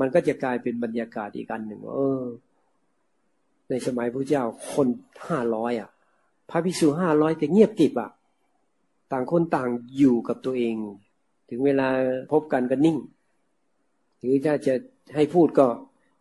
[0.00, 2.24] มันก็จะกลายเป็นบรรยากาศอีกอันหนึ่งเออ
[3.68, 4.88] ในสมัยพระเจ้าคน
[5.28, 5.90] ห้าร้อยอะ
[6.50, 8.10] พระภิกษุห้าร้อยแต่เงียบกิบอะ
[9.14, 10.74] ต่างคนต่างอยู่กับตัวเอง
[11.50, 11.88] ถึงเวลา
[12.32, 12.98] พบกันก็นิ่ง
[14.20, 14.74] หรือถ้าจะ
[15.14, 15.66] ให้พูดก็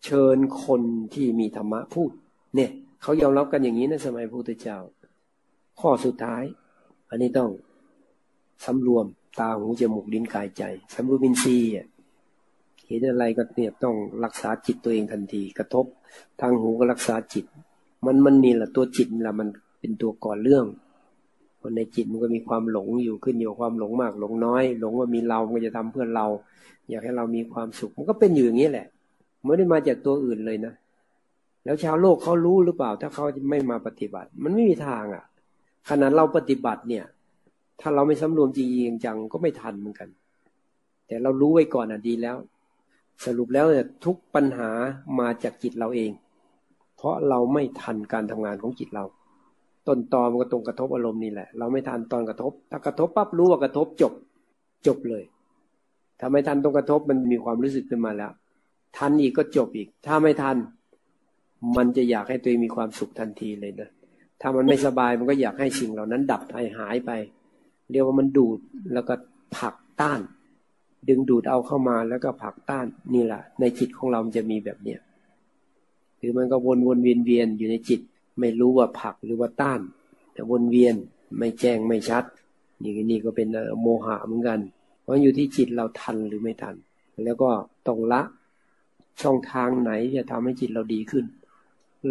[0.06, 0.82] เชิญคน
[1.14, 2.12] ที่มีธรรมะพูด
[2.56, 2.72] เนี่ย
[3.02, 4.78] เขายอมรับกันอย่างนี้ในสมัยพระพุทธเจ้า
[5.80, 6.44] ข้อสุดท้าย
[7.10, 7.50] อันนี้ต้อง
[8.66, 9.06] สำรวม
[9.40, 10.64] ตาหูจมูกลิ้นกายใจ
[10.96, 11.70] สำรวมินทรีย์
[12.88, 15.86] เห็นอะไรก็เนี่ยต้องรักษาจิตตัวเองทันที กระทบ
[16.42, 17.46] ทางหูก็รักษาจิต
[18.06, 19.48] มันมันนี่แหละตัวจิตแหละมัน
[19.80, 20.66] เป็นตัวก่อเรื่อง
[21.64, 26.28] คนในจิตมันก็มีความหลงอยู่ขึ้นอยู่ความหลงมากหลงน้อย หลงว่ามีเรา มันจะทำเพื่อเรา
[26.90, 28.88] อยากให้เรามีความสุข มันก็เป็นอยู่อย่างนี้แหละ
[29.46, 30.74] ไม่ได้มาจากตัวอื่นเลยนะ
[31.66, 35.24] แล้วชาวโลกเขารู้หรือเปล่า ถ้าเขาไม่มาปฏิบัติ มันไม่มีทางอะ
[35.90, 37.06] ขนาดเราปฏิบัติเนี่ย
[37.82, 40.10] ถ้าเราไม่สำรวมจริงจังก็ไม่ทันเหมือนกัน
[41.08, 42.38] แต่เรารู้ไว้ก่อนอะดีแล้ว
[43.26, 44.70] สรุปแล้วเนี่ยทุกปัญหา
[45.20, 46.12] มาจากจิตเราเอง
[46.96, 49.04] เพราะเราไม่ทันการทำงานของจิตเรา
[49.88, 54.14] ต้นตอมันก็ตรงกระทบอารมณ์นี่แหละ เราไม่ทันตอนกระทบ ถ้ากระทบปั๊บรู้ว่ากระทบจบ
[54.88, 55.24] จบเลย
[56.20, 58.32] ถ้าไม่ทันตรงกระทบมันมีความรู้สึกขึ้นมาแล้ว
[58.98, 60.58] ทันอีกก็จบอีก ถ้าไม่ทัน
[61.78, 63.90] มันจะอยากให้ตัวเองมีความสุขทันทีเลยนะ
[64.42, 67.12] ถ้ามันไม่สบายมันก็อยากให้สิ่งเหล่านั้น ดับหายหายไป
[67.92, 68.60] เรียกว่ามันดูด
[68.94, 69.14] แล้วก็
[69.58, 70.20] ผลักต้าน
[71.10, 75.00] ดึงดูดเอาเข้ามาแล้วก็ผลักต้านนี่แหละในจิตของเรามันจะมีแบบเนี้ย
[76.18, 78.02] หรือมันก็วนวนเวียนเวียนอยู่ในจิต
[78.40, 79.82] ไม่รู้ว่าผักหรือว่าต้าน
[80.34, 80.96] แต่วนเวียน
[81.38, 82.24] ไม่แจ้งไม่ชัด
[82.82, 83.48] นี่นี่ก็เป็น
[83.82, 84.60] โมหะเหมือนกัน
[85.02, 86.76] เพราะอยู่ที่จิตเราทันหรือไม่ทัน
[87.24, 87.50] แล้วก็
[87.88, 88.22] ต้องละ
[89.22, 91.26] ช่องทางไหนจะทำให้จิตเราดีขึ้น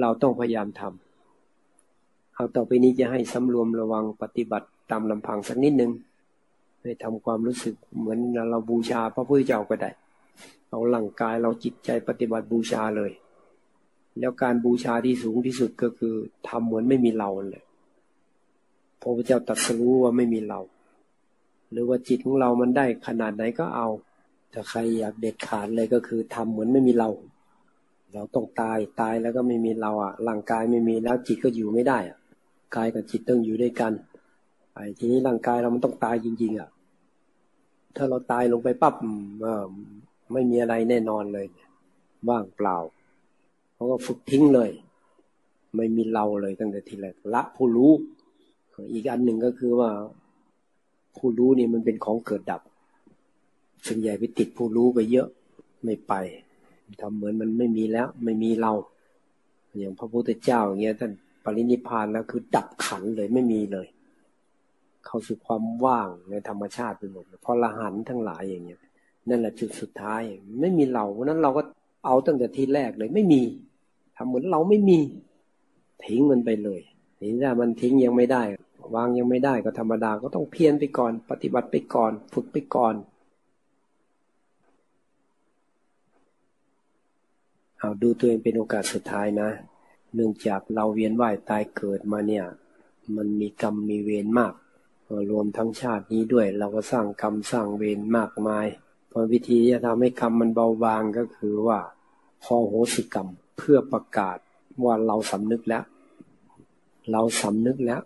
[0.00, 5.92] เราต้องพยายามทำเอาต่อไปนี้จะให้สำรวมระวังปฏิบัติตามลำพังสักนิดนึง
[6.82, 8.18] ให้ทำความรู้สึกเหมือน
[8.50, 9.90] เราบูชาพระพุทธเจ้าก็ได้
[10.68, 13.10] เอาหลังกายเราจิตใจปฏิบัติบูชาเลย
[14.18, 16.14] แล้วการบูชาที่สูงที่สุดก็คือ
[16.48, 17.64] ทำเหมือนไม่มีเราเลย
[19.00, 20.60] พระพุทธเจ้าตรัสรู้ว่าไม่มีเรา
[21.70, 23.88] หรือว่าจิตของเรามันได้ขนาดไหนก็เอา
[24.52, 27.10] ถ้าใครอยากเด็ดขาดเลยก็คือทำเหมือนไม่มีเรา
[28.14, 32.18] เราต้องตายตายแล้วก็ไม่มีเราอะร่างกายไม่มีแล้วจิตก็อยู่ไม่ได้อะ
[32.76, 33.92] กายกับจิตต้องอยู่ด้วยกัน
[34.74, 36.68] ไอ้ทีนี้ร่างกายเรามันต้องตายจริง ๆอะ
[37.96, 38.94] ถ้าเราตายลงไปปั๊บ
[40.32, 41.46] ไม่มีอะไรแน่นอนเลย
[42.28, 42.76] ว่างเปล่า
[43.82, 44.70] เขาก็ฝึกทิ้งเลย
[45.76, 47.92] ไม่มีเราเลยตั้งแต่ทีแรกละผู้รู้
[48.92, 49.90] อีกอันหนึ่งก็คือว่า
[51.16, 52.62] ผู้รู้นี่มันเป็นของเกิดดับ
[53.86, 55.28] ส่วนใหญ่ไปติดผู้รู้ไปเยอะ
[55.84, 56.12] ไม่ไป
[57.00, 58.72] ทำเหมือนมันไม่มีแล้ว ไม่มีเรา
[59.78, 61.12] อย่างพระพุทธเจ้าอย่างเงี้ยท่าน
[61.44, 63.86] ปรินิพานแล้วคือดับขันเลยไม่มีเลย
[65.06, 68.80] เข้าสู่ความว่างในธรรมชาติไปหมดพอละหันทั้งหลายอย่างเงี้ย
[69.28, 70.20] นั่นแหละจุดสุดท้าย
[70.60, 71.62] ไม่มีเราเพราะนั้นเราก็
[72.06, 73.42] เอาตั้งแต่ทีแรกเลยไม่มี
[74.16, 75.00] ทำเหมือนเราไม่มี
[76.04, 76.80] ทิ้งมันไปเลย
[77.20, 78.42] เห็นว่ามันทิ้งยังไม่ได้
[78.94, 82.94] วางยังไม่ได้ก็ธรรมดาก็ต้องเพียรไปก่อน ปฏิบัติไปก่อน ฝึกไปก่อน
[87.78, 89.50] เอาดูตัวเองเป็นโอกาสสุดท้ายนะ
[90.14, 92.44] เนื่องจากเราเวียนว่ายตายเกิดมาเนี่ย
[93.16, 94.54] มันมีกรรมมีเวรมาก
[95.30, 98.66] รวมทั้งชาตินี้ด้วย เราก็สร้างกรรมสร้างเวรมากมาย
[99.10, 101.78] พอวิธีจะทำให้กรรมมันเบาบางก็คือว่า
[102.42, 103.28] พอโหสิกรรม
[103.62, 104.38] พื่อประกาศ
[104.84, 105.84] ว่าเราสำนึกแล้ว
[107.12, 108.00] เราสำนึกแล้ว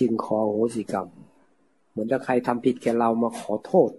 [0.00, 1.08] จึงขอโหสิกรรม
[1.90, 3.90] เหมือนถ้าใครทำผิดแกเรามาขอโทษ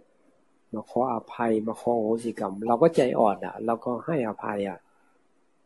[0.73, 4.79] มาขออภัย มาขอโหสิกรรม เราก็ใจอ่อนอะ เราก็ให้อภัยอะ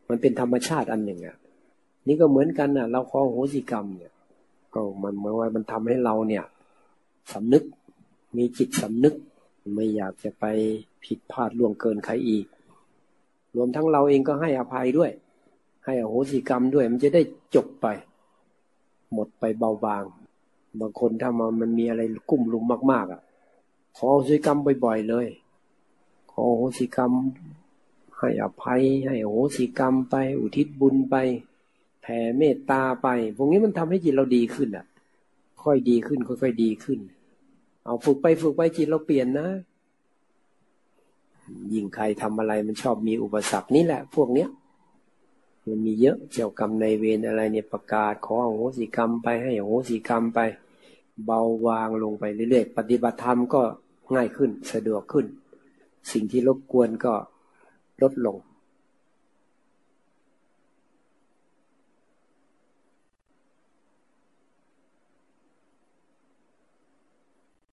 [0.08, 1.36] มันเป็นธรรมชาติอันหนึ่งอะ
[2.06, 4.12] นี่ก็เหมือนกันนะเราขอโหสิกรรมเนี่ย
[4.74, 6.44] ก็มันเหมือนว่ามันทำให้เราเนี่ย
[7.32, 7.64] สำนึก
[8.36, 9.14] มีจิตสำนึก
[9.74, 10.44] ไม่อยากจะไป
[11.04, 12.46] ผิดพลาดล่วงเกินใครอีก
[13.58, 15.10] รวมทั้งเราเองก็ให้อภัยด้วย
[15.84, 17.22] ให้อโหสิกรรมด้วย มันจะได้
[17.54, 17.86] จบไป
[19.12, 20.04] หมดไปเบาบาง
[20.80, 23.20] บางคนถ้ามามันมีอะไรกุ้มลุมมาก ๆอะ
[23.96, 25.26] ขอโหสิกรรมบ่อยๆเลย
[26.32, 27.12] ขอโหสิกรรม
[28.18, 31.14] ให้อภัย ให้อโหสิกรรมไป อุทิศบุญไป
[32.02, 34.86] แผ่เมตตาไป พวกนี้มันทำให้จิตเราดีขึ้นอะ
[35.62, 36.98] ค่อยดีขึ้นค่อยๆดีขึ้น
[37.84, 39.48] เอาฝึกไปฝึกไปจิตเราเปลี่ยนนะ
[41.72, 44.48] ยิ่งใครทำอะไรมันชอบมีอุปสรรคนี่แหละ พวกเนี้ย
[45.66, 50.40] มันมีเยอะเจ้ากรรมในเวรอะไรเนี่ยประกาศขอโหสิกรรมไปให้โหสิกรรมไป
[51.24, 53.62] เบาวางลงไปเรื่อยๆปฏิบัติธรรมก็
[54.14, 55.26] ง่ายขึ้นสะดวกขึ้น
[56.12, 57.14] สิ่งที่รบกวนก็
[58.02, 58.36] ลดลง